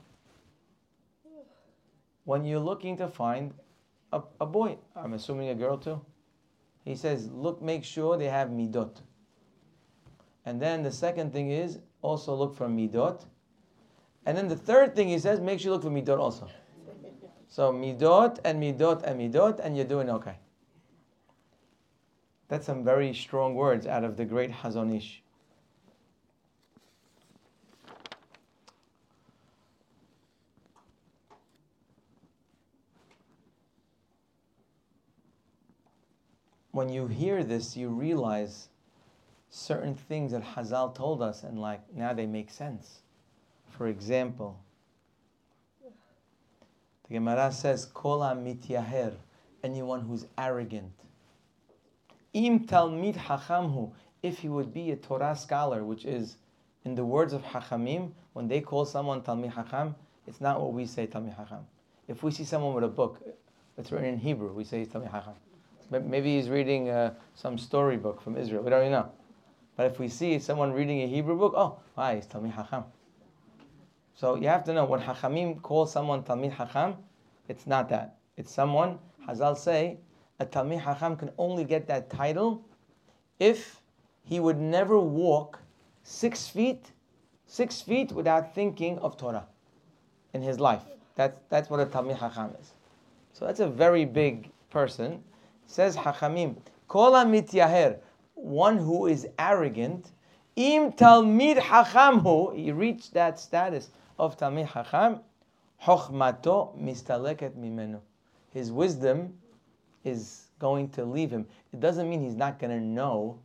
[2.24, 3.52] when you're looking to find
[4.12, 6.00] a, a boy, I'm assuming a girl too.
[6.84, 9.00] He says, look, make sure they have midot.
[10.44, 13.24] And then the second thing is also look for midot.
[14.26, 16.48] And then the third thing he says, make sure you look for midot also.
[17.48, 20.38] So midot and midot and midot, and you're doing okay.
[22.48, 24.90] That's some very strong words out of the great Hazon
[36.72, 38.68] when you hear this, you realize
[39.50, 43.00] certain things that Hazal told us, and like now they make sense.
[43.68, 44.58] For example,
[47.08, 49.14] the Gemara says, "Kol hamityaher,"
[49.62, 50.92] anyone who's arrogant.
[52.32, 53.92] Im talmid hachamhu,
[54.22, 56.38] if he would be a Torah scholar, which is,
[56.84, 59.94] in the words of Hachamim, when they call someone talmid hacham,
[60.26, 61.64] it's not what we say talmid hacham.
[62.08, 63.20] If we see someone with a book,
[63.76, 65.34] it's written in Hebrew, we say talmid hacham.
[66.00, 68.62] Maybe he's reading uh, some storybook from Israel.
[68.62, 69.10] We don't even know.
[69.76, 72.84] But if we see someone reading a Hebrew book, oh, why he's Talmid Hacham.
[74.14, 76.96] So you have to know when Hachamim call someone Talmid Hacham,
[77.48, 78.16] it's not that.
[78.36, 78.98] It's someone,
[79.28, 79.98] Hazal say,
[80.38, 82.64] a Talmid Hacham can only get that title
[83.38, 83.80] if
[84.24, 85.58] he would never walk
[86.02, 86.92] six feet,
[87.46, 89.46] six feet without thinking of Torah
[90.32, 90.82] in his life.
[91.14, 92.72] That's, that's what a Talmid Hacham is.
[93.32, 95.22] So that's a very big person.
[95.72, 97.96] Says Hachamim, Kol hamityaher,
[98.34, 100.10] one who is arrogant,
[100.54, 103.88] im talmid hachamhu, he reached that status
[104.18, 105.20] of talmid hacham,
[105.82, 108.00] chokhmato mistaleket mimenu.
[108.52, 109.32] His wisdom
[110.04, 111.46] is going to leave him.
[111.72, 113.38] It doesn't mean he's not going to know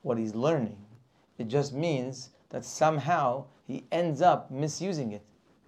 [0.00, 0.78] what he's learning.
[1.36, 5.22] It just means that somehow he ends up misusing it.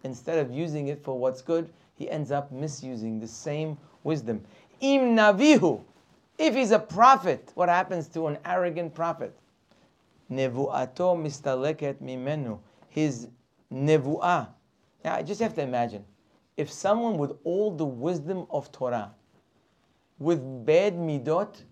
[0.05, 4.43] Instead of using it for what's good, he ends up misusing the same wisdom.
[4.81, 5.83] Im navihu,
[6.41, 9.39] if he's a prophet, what happens to an arrogant prophet?
[10.31, 12.59] Nevu'ato mistaleket mimenu.
[12.89, 13.29] His
[13.71, 14.49] nevu'ah.
[15.05, 16.03] Now, I just have to imagine
[16.57, 19.13] if someone with all the wisdom of Torah,
[20.19, 21.63] with bad midot,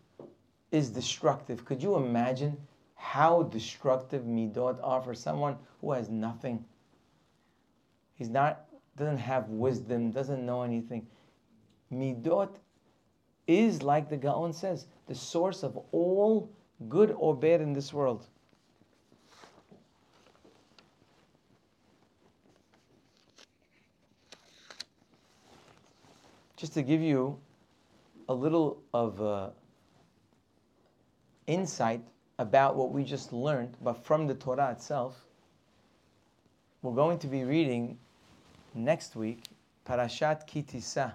[0.71, 1.65] is destructive.
[1.65, 2.57] Could you imagine
[2.95, 6.63] how destructive midot are for someone who has nothing?
[8.15, 8.67] He's not,
[8.97, 11.07] doesn't have wisdom, doesn't know anything.
[11.91, 12.57] Midot
[13.49, 16.51] is, like the Gaon says, the source of all
[16.89, 18.27] good or bad in this world.
[26.57, 27.39] Just to give you
[28.29, 29.51] a little of uh,
[31.47, 32.03] insight
[32.39, 35.25] about what we just learned, but from the Torah itself,
[36.83, 37.99] we're going to be reading
[38.75, 39.45] next week
[39.87, 41.15] Parashat Ki Tisa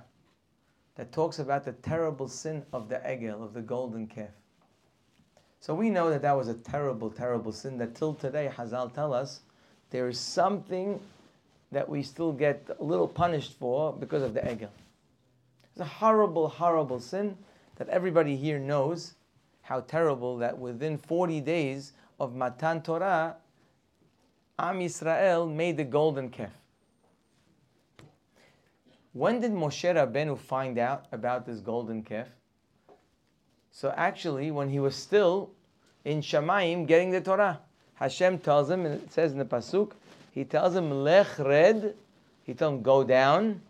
[0.96, 4.30] that talks about the terrible sin of the egel, of the golden calf.
[5.60, 9.14] So we know that that was a terrible, terrible sin that till today, Hazal tell
[9.14, 9.42] us,
[9.92, 11.00] there is something
[11.72, 14.70] that we still get a little punished for because of the egel.
[15.72, 17.38] It's a horrible, horrible sin
[17.78, 19.14] that everybody here knows
[19.62, 23.38] how terrible that within 40 days of Matan Torah,
[24.60, 26.52] Am Yisrael made the golden calf.
[29.14, 32.28] When did Moshe Rabbeinu find out about this golden calf?
[33.72, 35.52] So actually, when he was still
[36.04, 37.60] in Shamayim getting the Torah,
[37.94, 39.92] Hashem tells him, and it says in the pasuk,
[40.32, 41.96] he tells him, Lech red,
[42.44, 43.62] he tells him, go down,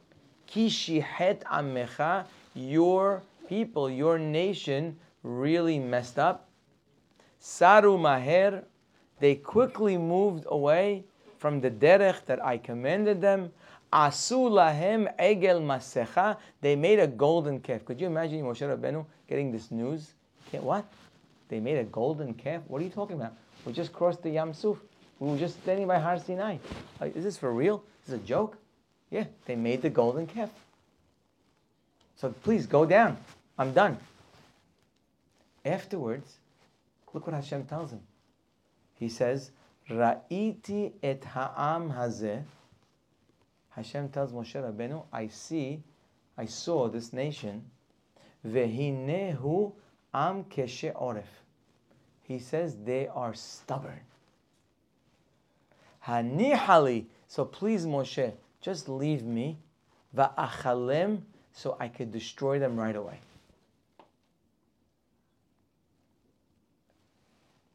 [0.50, 6.48] Kishihet amecha, your people, your nation really messed up.
[7.40, 8.64] Saru maher,
[9.20, 11.04] they quickly moved away
[11.38, 13.52] from the derech that I commanded them.
[13.94, 16.38] Asu lahem egel masecha.
[16.62, 17.86] They made a golden calf.
[17.86, 20.14] Could you imagine Moshe Rabbeinu getting this news?
[20.52, 20.86] What?
[21.48, 22.64] They made a golden calf?
[22.68, 23.34] What are you talking about?
[23.66, 24.78] We just crossed the Yam Suf.
[25.20, 26.58] We were just standing by Har Sinai.
[27.02, 27.84] is this for real?
[28.06, 28.58] Is this a joke?
[29.12, 30.50] Yeah, they made the golden calf.
[32.16, 33.18] So please go down.
[33.58, 33.98] I'm done.
[35.66, 36.38] Afterwards,
[37.14, 38.02] look what Hashem tells him.
[38.96, 39.52] He says,
[39.90, 42.44] Ra'iti et ha'am hazeh
[43.76, 45.82] Hashem tells Moshe Rabbeinu, I see,
[46.38, 47.64] I saw this nation,
[48.46, 49.74] vehinehu
[50.14, 51.26] am keshe oref.
[52.24, 54.00] He says they are stubborn.
[56.08, 57.06] Hanihali.
[57.28, 59.58] So please, Moshe, just leave me.
[60.16, 61.22] Va'achalem,
[61.52, 63.20] so I could destroy them right away.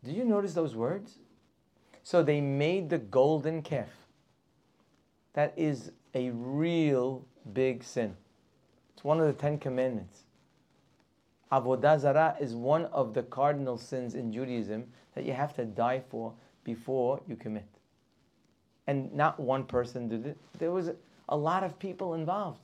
[0.05, 1.19] Do you notice those words?
[2.05, 3.89] So they made the golden calf.
[5.39, 8.17] That is a real big sin.
[8.93, 10.25] It's one of the Ten Commandments.
[11.53, 16.03] Avodah Zarah is one of the cardinal sins in Judaism that you have to die
[16.11, 16.33] for
[16.65, 17.69] before you commit.
[18.89, 20.37] And not one person did it.
[20.59, 20.91] There was
[21.29, 22.59] a lot of people involved.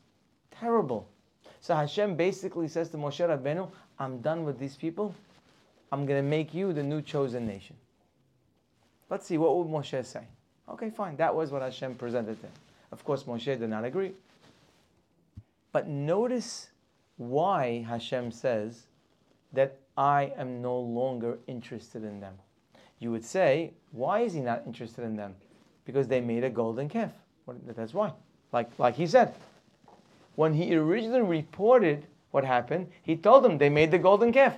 [0.50, 1.08] Terrible.
[1.60, 3.70] So Hashem basically says to Moshe Rabbeinu,
[4.00, 5.14] I'm done with these people.
[5.92, 7.76] I'm going to make you the new chosen nation.
[9.10, 10.24] Let's see, what would Moshe say?
[10.68, 11.14] Okay, fine.
[11.18, 12.52] That was what Hashem presented to him.
[12.94, 14.12] Of course, Moshe did not agree.
[15.72, 16.68] But notice
[17.16, 18.86] why Hashem says
[19.52, 22.34] that I am no longer interested in them.
[23.00, 25.34] You would say, why is he not interested in them?
[25.84, 27.10] Because they made a golden calf.
[27.66, 28.12] That's why.
[28.52, 29.34] Like, like he said.
[30.36, 34.56] When he originally reported what happened, he told them they made the golden calf.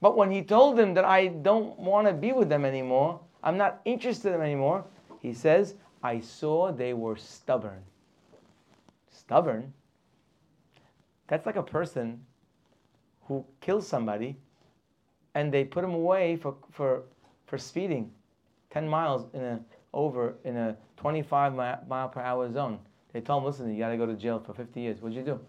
[0.00, 3.56] But when he told them that I don't want to be with them anymore, I'm
[3.56, 4.84] not interested in them anymore,
[5.20, 7.82] he says, I saw they were stubborn.
[9.10, 9.72] Stubborn?
[11.28, 12.20] That's like a person
[13.22, 14.36] who kills somebody
[15.34, 17.04] and they put him away for, for,
[17.46, 18.10] for speeding
[18.70, 19.60] 10 miles in a,
[19.94, 22.78] over in a 25 mile per hour zone.
[23.14, 25.00] They told him, listen, you got to go to jail for 50 years.
[25.00, 25.40] What'd you do?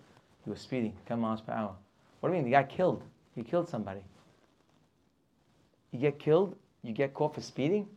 [0.45, 1.75] He was speeding 10 miles per hour.
[2.21, 2.49] What do you mean?
[2.49, 3.03] The guy killed.
[3.35, 4.01] He killed somebody.
[5.91, 7.87] You get killed, you get caught for speeding.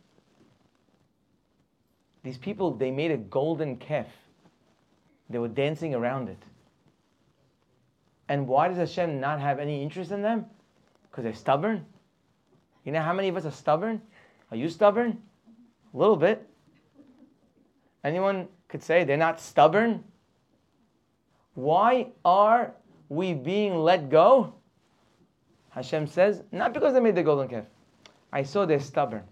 [2.23, 4.07] These people, they made a golden calf.
[5.31, 6.43] They were dancing around it.
[8.29, 10.47] And why does Hashem not have any interest in them?
[11.11, 11.87] Because they're stubborn.
[12.85, 14.01] You know how many of us are stubborn?
[14.51, 15.19] Are you stubborn?
[15.95, 16.47] A little bit.
[18.05, 20.05] Anyone could say they're not stubborn?
[21.55, 22.73] Why are
[23.09, 24.55] we being let go?
[25.71, 27.65] Hashem says, not because they made the golden calf.
[28.33, 29.25] I saw they're stubborn.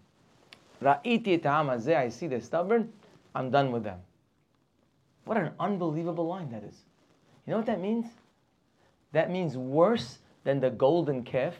[0.85, 2.93] I see they're stubborn.
[3.35, 3.99] I'm done with them.
[5.25, 6.85] What an unbelievable line that is.
[7.47, 8.07] You know what that means?
[9.13, 11.55] That means worse than the golden calf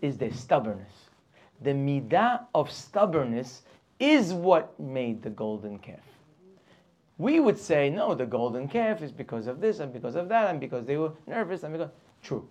[0.00, 0.92] is their stubbornness.
[1.62, 3.62] The midah of stubbornness
[4.00, 6.00] is what made the golden calf.
[7.18, 10.50] We would say, no, the golden calf is because of this and because of that
[10.50, 11.90] and because they were nervous and because.
[12.22, 12.48] True.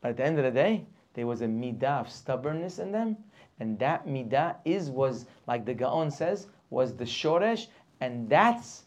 [0.00, 0.84] But at the end of the day,
[1.14, 3.16] there was a midah of stubbornness in them,
[3.60, 7.66] and that midah is was like the Gaon says was the shoresh,
[8.00, 8.84] and that's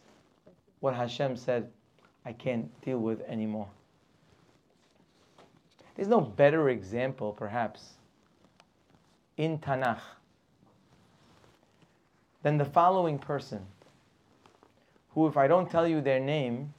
[0.80, 1.70] what Hashem said,
[2.24, 3.68] I can't deal with anymore.
[5.94, 7.94] There's no better example, perhaps,
[9.36, 10.00] in Tanakh
[12.42, 13.64] than the following person,
[15.10, 16.74] who, if I don't tell you their name,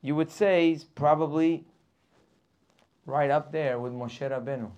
[0.00, 1.64] you would say is probably
[3.04, 4.70] right up there with Moshe Rabbeinu.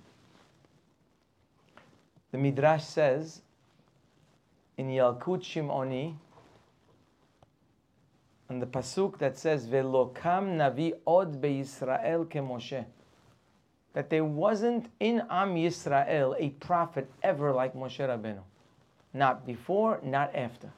[2.31, 3.41] The Midrash says
[4.77, 6.15] in Yalkut Shimoni,
[8.51, 12.85] and the pasuk that says "Velokam Navi Od BeYisrael KeMoshe,"
[13.95, 18.43] that there wasn't in Am Yisrael a prophet ever like Moshe Rabbeinu,
[19.15, 20.71] not before, not after.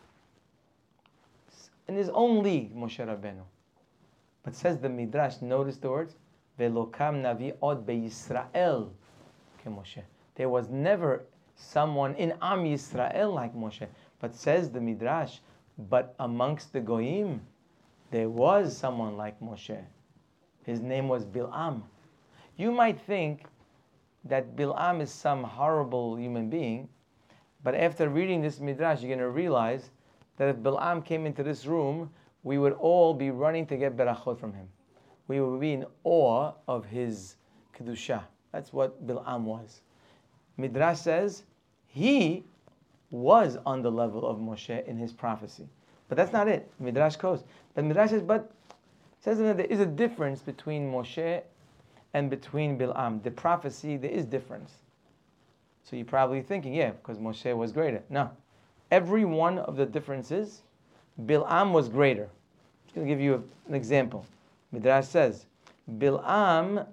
[1.89, 3.43] In his own league, Moshe Rabbeinu.
[4.45, 6.15] But says the Midrash, notice the words,
[6.59, 8.91] "Velokam Navi Od BeYisrael
[9.65, 10.03] KeMoshe."
[10.37, 11.25] There was never
[11.61, 13.87] someone in Am Yisrael like Moshe.
[14.20, 15.39] But says the Midrash,
[15.89, 17.41] but amongst the Goyim,
[18.11, 19.78] there was someone like Moshe.
[20.65, 21.82] His name was Bil'am.
[22.57, 23.45] You might think
[24.24, 26.89] that Bil'am is some horrible human being,
[27.62, 29.91] but after reading this Midrash, you're going to realize
[30.37, 32.11] that if Bil'am came into this room,
[32.43, 34.69] we would all be running to get berachot from him.
[35.28, 37.37] We would be in awe of his
[37.74, 38.23] kedusha.
[38.53, 39.82] That's what Bil'am was.
[40.57, 41.45] Midrash says
[41.93, 42.45] he
[43.11, 45.69] was on the level of Moshe in his prophecy.
[46.09, 46.71] But that's not it.
[46.79, 47.45] Midrash goes.
[47.75, 48.51] But Midrash says, but
[49.21, 51.43] says that there is a difference between Moshe
[52.15, 53.23] and between Bil'am.
[53.23, 54.73] The prophecy, there is difference.
[55.85, 58.03] So you're probably thinking, yeah, because Moshe was greater.
[58.09, 58.31] No.
[58.91, 60.62] Every one of the differences,
[61.27, 62.29] Bil'am was greater.
[62.89, 64.25] I'm going to give you an example.
[64.73, 65.47] Midrash says,
[65.99, 66.87] Bil'am,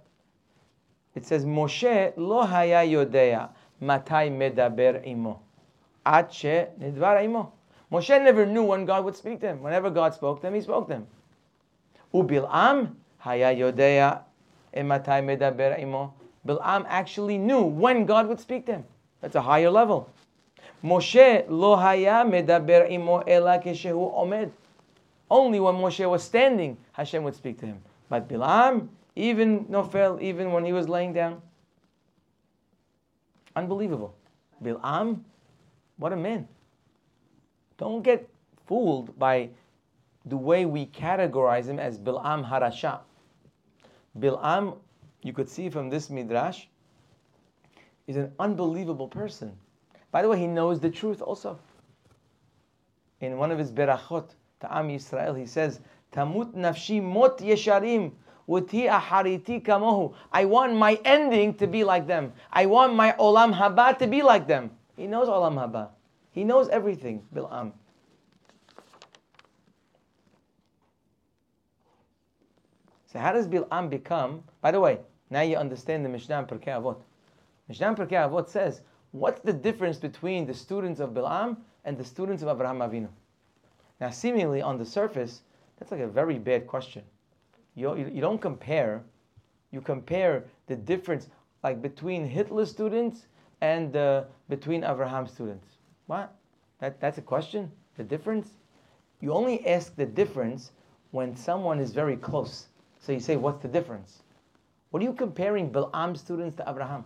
[1.16, 3.50] it says, Moshe lo haya yodea
[3.80, 5.40] matai medaber imo.
[6.06, 7.52] Ache nidvar imo.
[7.92, 9.62] Moshe never knew when God would speak to him.
[9.62, 11.08] Whenever God spoke to him, he spoke to him.
[12.14, 14.22] Ubil'am haya yodea
[14.76, 16.14] matai medaber imo.
[16.46, 18.86] Bil'am actually knew when God would speak to him.
[19.22, 20.10] That's a higher level.
[20.84, 24.52] Moshe lo haya medaber imo ela keshehu omed.
[25.30, 27.82] Only when Moshe was standing, Hashem would speak to him.
[28.10, 31.42] But Bil'am, even Nofel, even when he was laying down,
[33.58, 34.16] unbelievable.
[34.64, 35.24] Bil'am,
[35.98, 36.48] what a man.
[37.78, 38.30] Don't get
[38.68, 39.50] fooled by
[40.26, 43.00] the way we categorize him as Bil'am Harasha.
[44.20, 44.78] Bil'am,
[45.24, 46.66] you could see from this midrash,
[48.08, 49.54] is an unbelievable person.
[50.12, 51.60] By the way, he knows the truth also.
[53.20, 54.30] In one of his berachot,
[54.62, 55.80] to Am Yisrael, he says,
[56.12, 58.12] Tamut nafshi mot yesharim.
[58.50, 62.34] I want my ending to be like them.
[62.52, 64.72] I want my olam haba to be like them.
[64.96, 65.90] He knows olam haba.
[66.32, 67.74] He knows everything, Bil'am.
[73.08, 74.44] So how does Bil'am become?
[74.62, 75.00] By the way,
[75.30, 77.02] now you understand the Mishnah and Pirkei Avot.
[77.68, 82.06] Mishnah and Pirkei Avot says, what's the difference between the students of Bil'am and the
[82.06, 83.10] students of Abraham Avinu?
[84.00, 85.42] Now, seemingly on the surface,
[85.80, 87.04] that's like a very bad question.
[87.78, 89.04] You, you, don't compare,
[89.72, 91.30] you compare the difference
[91.64, 93.28] like between Hitler students
[93.62, 95.68] and uh, between Abraham students.
[96.08, 96.34] What?
[96.80, 97.72] That, that's a question?
[97.96, 98.50] The difference?
[99.22, 100.72] You only ask the difference
[101.12, 102.66] when someone is very close.
[103.00, 104.24] So you say, what's the difference?
[104.90, 107.06] What are you comparing Bil'am students to Abraham?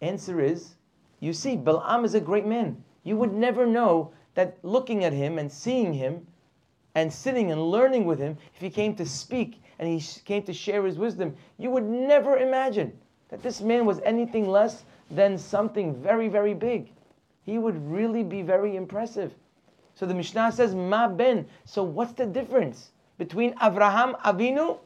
[0.00, 0.74] Answer is,
[1.20, 2.82] you see, Bil'am is a great man.
[3.04, 6.26] You would never know that looking at him and seeing him
[6.96, 10.52] and sitting and learning with him, if he came to speak and he came to
[10.52, 12.90] share his wisdom, you would never imagine
[13.28, 16.90] that this man was anything less than something very, very big.
[17.42, 19.34] He would really be very impressive.
[19.94, 21.46] So the Mishnah says, Ma ben.
[21.66, 24.78] So what's the difference between Avraham Avinu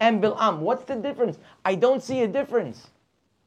[0.00, 0.60] and Bil'am?
[0.60, 1.38] What's the difference?
[1.66, 2.88] I don't see a difference.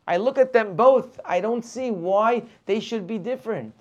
[0.08, 1.20] I look at them both.
[1.26, 3.74] I don't see why they should be different.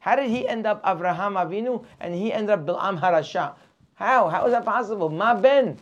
[0.00, 3.54] How did he end up Avraham Avinu and he ended up Bil'am Harasha?
[3.94, 4.28] How?
[4.28, 5.10] How is that possible?
[5.10, 5.78] Ma ben.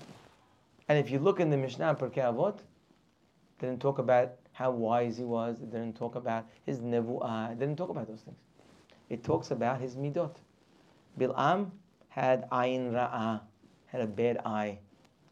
[0.89, 2.59] And if you look in the Mishnah Pirkei Avot,
[3.61, 5.61] didn't talk about how wise he was.
[5.61, 7.53] It didn't talk about his nevuah.
[7.53, 8.39] It didn't talk about those things.
[9.09, 10.35] It talks about his midot.
[11.19, 11.71] Bil'am
[12.09, 13.41] had ayin ra'ah,
[13.87, 14.79] had a bad eye,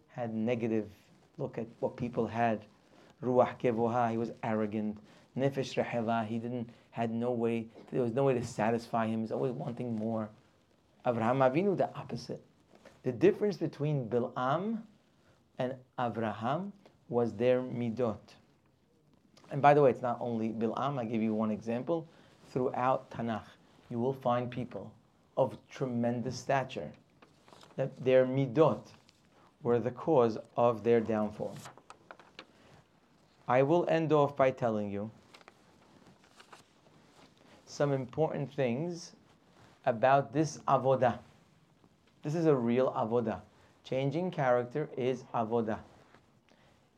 [0.08, 0.88] had negative
[1.38, 2.64] look at what people had.
[3.22, 4.98] Ruach kevoha, he was arrogant.
[5.36, 9.20] Nefesh reheva, he didn't, had no way, there was no way to satisfy him.
[9.20, 10.30] He's always wanting more.
[11.04, 12.40] Avraham Avinu, the opposite.
[13.02, 14.78] The difference between Bil'am
[15.58, 16.72] and Avraham
[17.10, 18.16] was their midot.
[19.50, 22.08] And by the way, it's not only Bil'am, I give you one example.
[22.50, 23.44] Throughout Tanakh,
[23.90, 24.90] you will find people
[25.36, 26.90] of tremendous stature
[27.76, 28.80] that their midot
[29.62, 31.58] were the cause of their downfall.
[33.46, 35.10] I will end off by telling you
[37.76, 39.12] some important things
[39.84, 41.18] about this avodah.
[42.22, 43.40] This is a real avodah.
[43.84, 45.78] Changing character is avodah.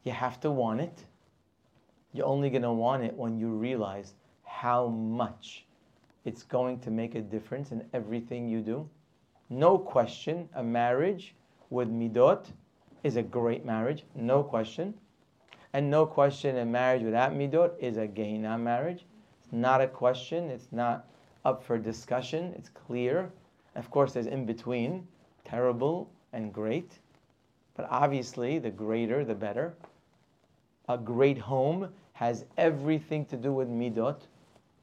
[0.05, 1.05] You have to want it.
[2.13, 4.15] You're only going to want it when you realize
[4.45, 5.67] how much
[6.25, 8.89] it's going to make a difference in everything you do.
[9.51, 11.35] No question, a marriage
[11.71, 12.47] with midot
[13.03, 14.95] is a great marriage, no question.
[15.73, 19.05] And no question, a marriage without midot is a gehinam marriage.
[19.51, 21.07] Not a question, it's not
[21.45, 23.31] up for discussion, it's clear.
[23.75, 25.07] Of course, there's in between
[25.45, 26.99] terrible and great.
[27.75, 29.75] But obviously, the greater, the better.
[30.89, 34.21] A great home has everything to do with midot,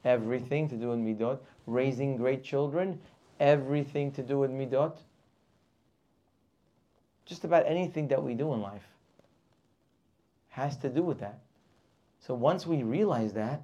[0.06, 1.40] everything to do with midot.
[1.68, 3.00] Raising great children,
[3.40, 4.98] everything to do with midot.
[7.26, 8.88] Just about anything that we do in life
[10.50, 11.40] has to do with that.
[12.20, 13.64] So once we realize that,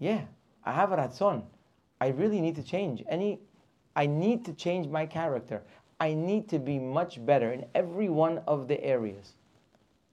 [0.00, 0.22] yeah,
[0.64, 1.44] I have a ratzon.
[2.00, 3.04] I really need to change.
[3.08, 3.38] Any,
[3.94, 5.62] I need to change my character.
[6.00, 9.34] I need to be much better in every one of the areas.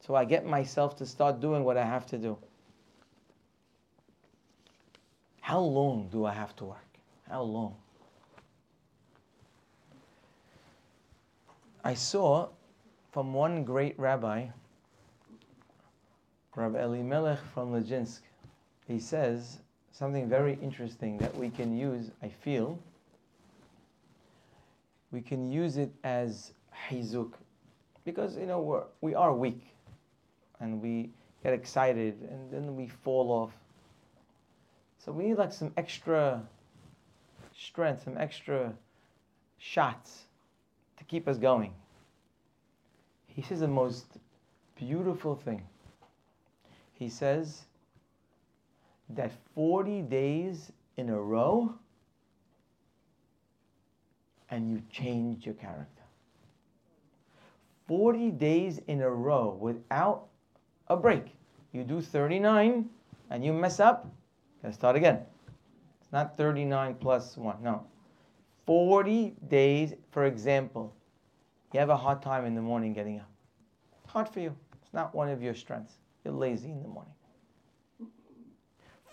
[0.06, 2.38] So I get myself to start doing what I have to do.
[5.40, 7.00] How long do I have to work?
[7.30, 7.76] How long?
[11.86, 12.50] I saw
[13.14, 14.48] from one great rabbi,
[16.54, 18.20] Rabbi Elimelech from Lezhinsk,
[18.88, 19.60] he says
[19.98, 22.78] something very interesting that we can use, I feel.
[25.12, 26.52] We can use it as
[26.90, 27.32] hizuk
[28.06, 29.62] because you know we're, we are weak
[30.60, 31.10] and we
[31.44, 33.52] get excited and then we fall off.
[35.00, 36.44] So we need like some extra
[37.58, 38.74] strength, some extra
[39.58, 40.26] shots
[40.98, 41.74] to keep us going.
[43.28, 44.06] He says the most
[44.76, 45.64] beautiful thing.
[46.94, 47.64] He says
[49.10, 51.74] that 40 days in a row
[54.50, 56.04] and you change your character.
[57.88, 60.28] 40 days in a row without
[60.88, 61.36] a break.
[61.72, 62.90] You do 39
[63.30, 64.10] and you mess up,
[64.62, 65.22] gotta start again.
[66.02, 67.86] It's not 39 plus 1, no.
[68.66, 70.94] 40 days, for example,
[71.74, 73.30] you have a hard time in the morning getting up.
[74.04, 74.56] It's hard for you.
[74.82, 75.94] It's not one of your strengths.
[76.24, 77.14] You're lazy in the morning.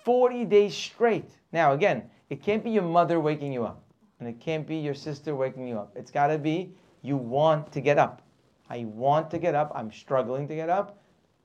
[0.04, 1.30] 40 days straight.
[1.52, 3.82] Now, again, it can't be your mother waking you up,
[4.20, 5.92] and it can't be your sister waking you up.
[5.96, 8.22] It's got to be you want to get up.
[8.70, 9.72] I want to get up.
[9.74, 11.02] I'm struggling to get up.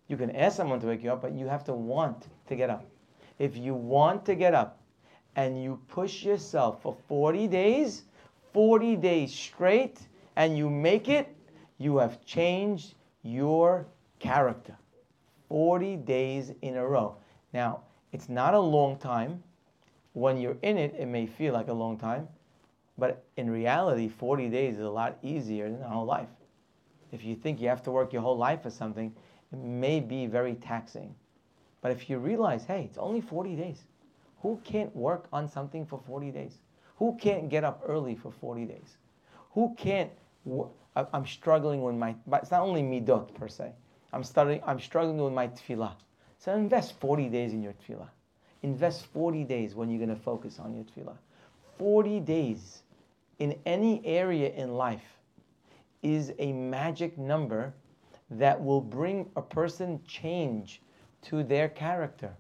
[0.07, 2.69] You can ask someone to wake you up, but you have to want to get
[2.69, 2.86] up.
[3.38, 4.81] If you want to get up
[5.36, 8.03] and you push yourself for 40 days,
[8.53, 9.99] 40 days straight,
[10.36, 11.36] and you make it,
[11.77, 13.86] you have changed your
[14.19, 14.77] character.
[15.49, 17.15] 40 days in a row.
[17.53, 17.81] Now,
[18.11, 19.44] it's not a long time.
[20.14, 22.27] When you're in it, it may feel like a long time,
[22.98, 26.30] but in reality, 40 days is a lot easier than a whole life.
[27.11, 29.15] If you think you have to work your whole life for something,
[29.52, 31.15] it may be very taxing.
[31.81, 33.86] But if you realize, hey, it's only 40 days,
[34.41, 36.60] who can't work on something for 40 days?
[36.98, 38.98] Who can't get up early for 40 days?
[39.52, 40.11] Who can't?
[40.95, 43.72] I'm struggling with my, but it's not only midot per se.
[44.11, 45.94] I'm studying, I'm struggling with my tefillah.
[46.40, 48.07] So invest 40 days in your tefillah.
[48.64, 51.18] Invest 40 days when you're going to focus on your tefillah.
[51.78, 52.84] 40 days
[53.40, 55.03] in any area in life
[56.02, 57.74] is a magic number
[58.32, 60.82] that will bring a person change
[61.24, 62.34] to their character.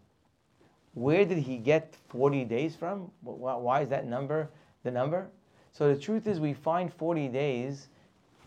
[0.93, 3.11] Where did he get 40 days from?
[3.21, 4.49] Why is that number
[4.83, 5.29] the number?
[5.71, 7.89] So the truth is, we find 40 days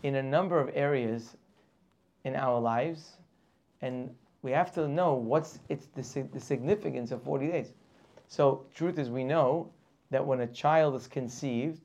[0.03, 1.37] in a number of areas
[2.23, 3.17] in our lives,
[3.81, 4.13] and
[4.43, 7.73] we have to know what's it's the, the significance of 40 days.
[8.27, 9.69] So truth is, we know
[10.11, 11.81] that when a child is conceived,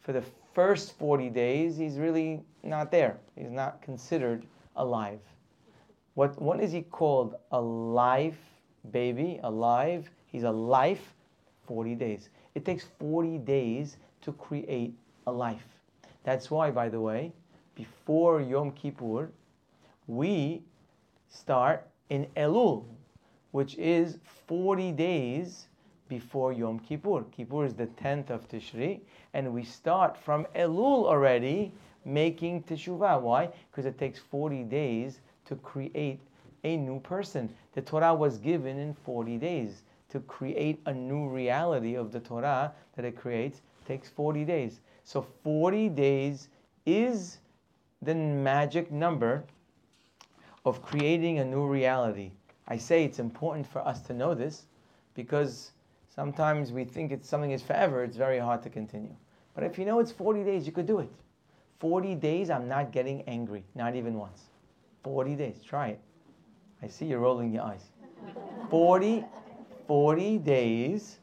[0.00, 0.22] for the
[0.54, 3.18] first 40 days, he's really not there.
[3.36, 4.44] He's not considered
[4.76, 5.20] alive.
[6.14, 7.36] What, what is he called?
[7.52, 8.36] A live
[8.90, 10.10] baby, alive.
[10.26, 11.00] He's alive
[11.66, 12.30] 40 days.
[12.54, 14.94] It takes 40 days to create
[15.26, 15.64] a life.
[16.24, 17.32] That's why, by the way,
[17.74, 19.30] before Yom Kippur,
[20.06, 20.62] we
[21.30, 22.84] start in Elul,
[23.52, 25.68] which is 40 days
[26.08, 27.24] before Yom Kippur.
[27.30, 29.00] Kippur is the 10th of Tishri,
[29.32, 31.72] and we start from Elul already
[32.04, 33.20] making teshuvah.
[33.20, 33.48] Why?
[33.70, 36.20] Because it takes 40 days to create
[36.64, 37.48] a new person.
[37.74, 39.82] The Torah was given in 40 days.
[40.10, 44.80] To create a new reality of the Torah that it creates takes 40 days.
[45.04, 46.48] So 40 days
[46.84, 47.38] is
[48.02, 49.44] the magic number
[50.64, 52.32] of creating a new reality.
[52.68, 54.64] I say it's important for us to know this
[55.14, 55.72] because
[56.14, 59.14] Sometimes we think it's something is forever, it's very hard to continue.
[59.54, 61.10] But if you know it's 40 days, you could do it.
[61.78, 64.42] 40 days, I'm not getting angry, not even once.
[65.04, 66.00] 40 days, try it.
[66.82, 67.84] I see you're rolling your eyes.
[68.68, 69.24] 40,
[69.86, 71.20] 40 days,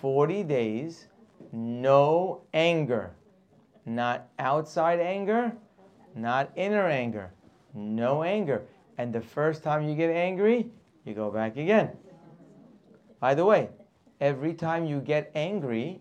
[0.00, 1.06] 40 days,
[1.52, 3.12] no anger.
[3.84, 5.52] Not outside anger,
[6.16, 7.32] not inner anger.
[7.74, 8.62] No anger.
[8.98, 10.70] And the first time you get angry,
[11.04, 11.90] you go back again.
[13.20, 13.70] By the way,
[14.20, 16.00] every time you get angry,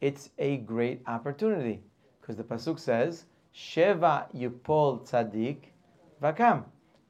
[0.00, 1.82] it's a great opportunity.
[2.20, 5.70] Because the Pasuk says, Sheva Yupol Tzadik
[6.22, 6.64] Vakam.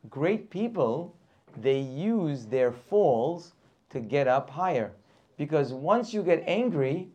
[0.09, 1.17] Great people,
[1.59, 3.55] they use their falls
[3.91, 4.93] to get up higher.
[5.37, 7.09] Because once you get angry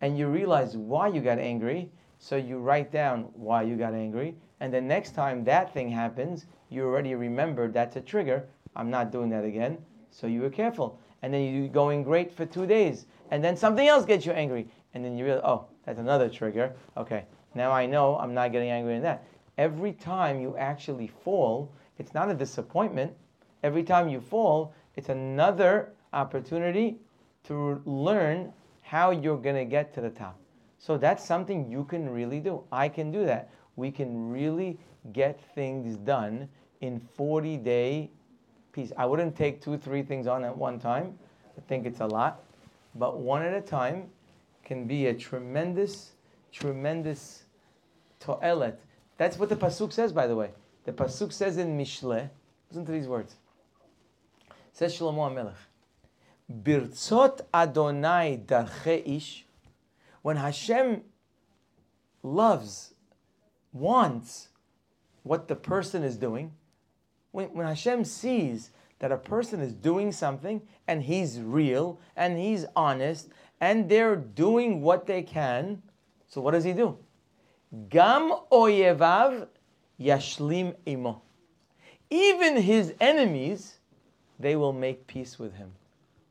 [0.00, 4.36] and you realize why you got angry, so you write down why you got angry,
[4.62, 8.44] and the next time that thing happens, you already remember that's a trigger.
[8.76, 9.76] I'm not doing that again.
[10.12, 11.00] So you were careful.
[11.22, 13.06] And then you're going great for two days.
[13.32, 14.68] And then something else gets you angry.
[14.94, 16.76] And then you realize, oh, that's another trigger.
[16.96, 17.24] Okay,
[17.56, 19.24] now I know I'm not getting angry in that.
[19.58, 23.12] Every time you actually fall, it's not a disappointment.
[23.64, 26.98] Every time you fall, it's another opportunity
[27.48, 28.52] to learn
[28.82, 30.38] how you're going to get to the top.
[30.78, 32.62] So that's something you can really do.
[32.70, 33.50] I can do that.
[33.76, 34.78] We can really
[35.12, 36.48] get things done
[36.80, 38.10] in 40 day
[38.72, 38.92] piece.
[38.96, 41.18] I wouldn't take two, three things on at one time.
[41.56, 42.42] I think it's a lot.
[42.94, 44.08] But one at a time
[44.64, 46.12] can be a tremendous,
[46.50, 47.44] tremendous
[48.20, 48.78] to'elet.
[49.18, 50.50] That's what the Pasuk says, by the way.
[50.84, 52.28] The Pasuk says in Mishle,
[52.70, 53.36] listen to these words.
[54.48, 55.54] It says Shlomo HaMelech,
[56.62, 59.46] Birtzot Adonai darche ish,
[60.22, 61.02] when Hashem
[62.22, 62.94] loves,
[63.72, 64.48] wants
[65.22, 66.52] what the person is doing,
[67.30, 72.66] when, when Hashem sees that a person is doing something and he's real and he's
[72.76, 73.28] honest
[73.60, 75.82] and they're doing what they can,
[76.28, 76.96] so what does he do?
[77.88, 79.48] Gam oyevav
[80.00, 81.22] yashlim imo.
[82.10, 83.78] Even his enemies,
[84.38, 85.72] they will make peace with him.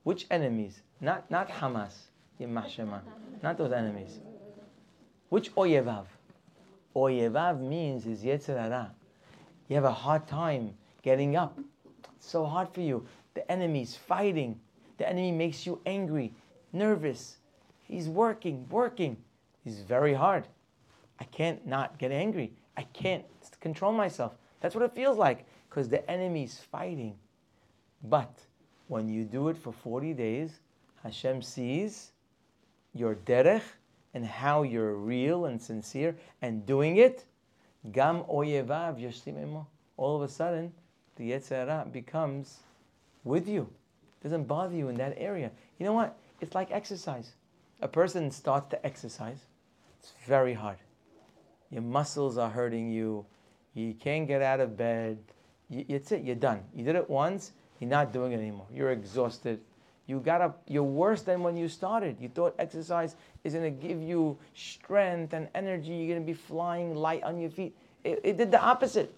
[0.04, 0.82] Which enemies?
[1.00, 1.94] Not, not Hamas,
[2.40, 4.20] not those enemies.
[5.30, 6.06] Which oyevav?
[6.96, 8.92] Oyevav means is Yetzer Hara.
[9.68, 11.58] You have a hard time getting up.
[12.16, 13.06] It's so hard for you.
[13.34, 14.60] The enemy's fighting.
[14.98, 16.34] The enemy makes you angry,
[16.74, 17.38] nervous.
[17.84, 19.18] He's working, working.
[19.64, 20.48] He's very hard.
[21.20, 22.52] I can't not get angry.
[22.78, 23.26] I can't
[23.60, 24.34] control myself.
[24.60, 27.16] That's what it feels like because the enemy's fighting.
[28.04, 28.40] But
[28.88, 30.60] when you do it for 40 days,
[31.04, 32.12] Hashem sees
[32.94, 33.64] your derech
[34.14, 37.26] and how you're real and sincere and doing it.
[37.92, 39.66] Gam oyevav
[39.98, 40.74] All of a sudden,
[41.16, 42.60] the Yetzer Hara becomes
[43.24, 43.70] with you.
[44.24, 45.52] Doesn't bother you in that area.
[45.80, 46.18] You know what?
[46.42, 47.34] It's like exercise.
[47.82, 49.40] A person starts to exercise.
[50.00, 50.78] It's very hard.
[51.72, 53.26] Your muscles are hurting you.
[53.74, 55.18] You can't get out of bed.
[55.70, 56.24] You, it's it.
[56.24, 56.64] You're done.
[56.76, 57.54] You did it once.
[57.80, 58.68] You're not doing it anymore.
[58.72, 59.62] You're exhausted.
[60.12, 60.62] You got up.
[60.68, 62.18] You're worse than when you started.
[62.20, 63.16] You thought exercise
[63.46, 65.94] is to give you strength and energy.
[65.94, 67.78] You're to be flying light on your feet.
[68.04, 69.16] It, it did the opposite.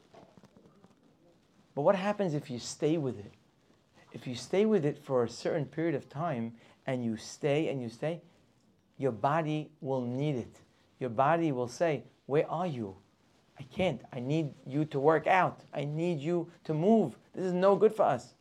[1.74, 3.32] But what happens if you stay with it?
[4.12, 6.54] If you stay with it for a certain period of time
[6.86, 8.22] and you stay and you stay,
[9.00, 10.60] your body will need it.
[11.00, 12.98] Your body will say, Where are you?
[13.58, 14.02] I can't.
[14.14, 15.62] I need you to work out.
[15.74, 17.18] I need you to move.
[17.34, 18.36] This is no good for us.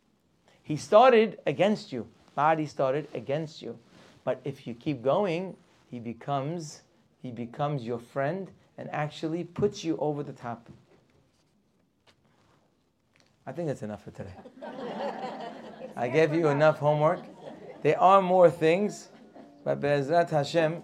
[0.62, 2.08] He started against you.
[2.34, 3.78] Body started against you.
[4.24, 5.56] But if you keep going,
[5.90, 6.82] he becomes
[7.22, 10.68] he becomes your friend and actually puts you over the top.
[13.46, 14.34] I think that's enough for today.
[15.96, 17.20] I gave you enough homework.
[17.82, 19.08] There are more things,
[19.64, 20.82] but Be'ezrat Hashem,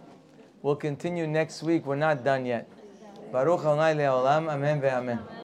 [0.63, 1.87] we'll continue next week.
[1.87, 2.69] We're not done yet.
[3.33, 4.49] Baruch Le'olam.
[4.49, 5.38] Amen ve'amen.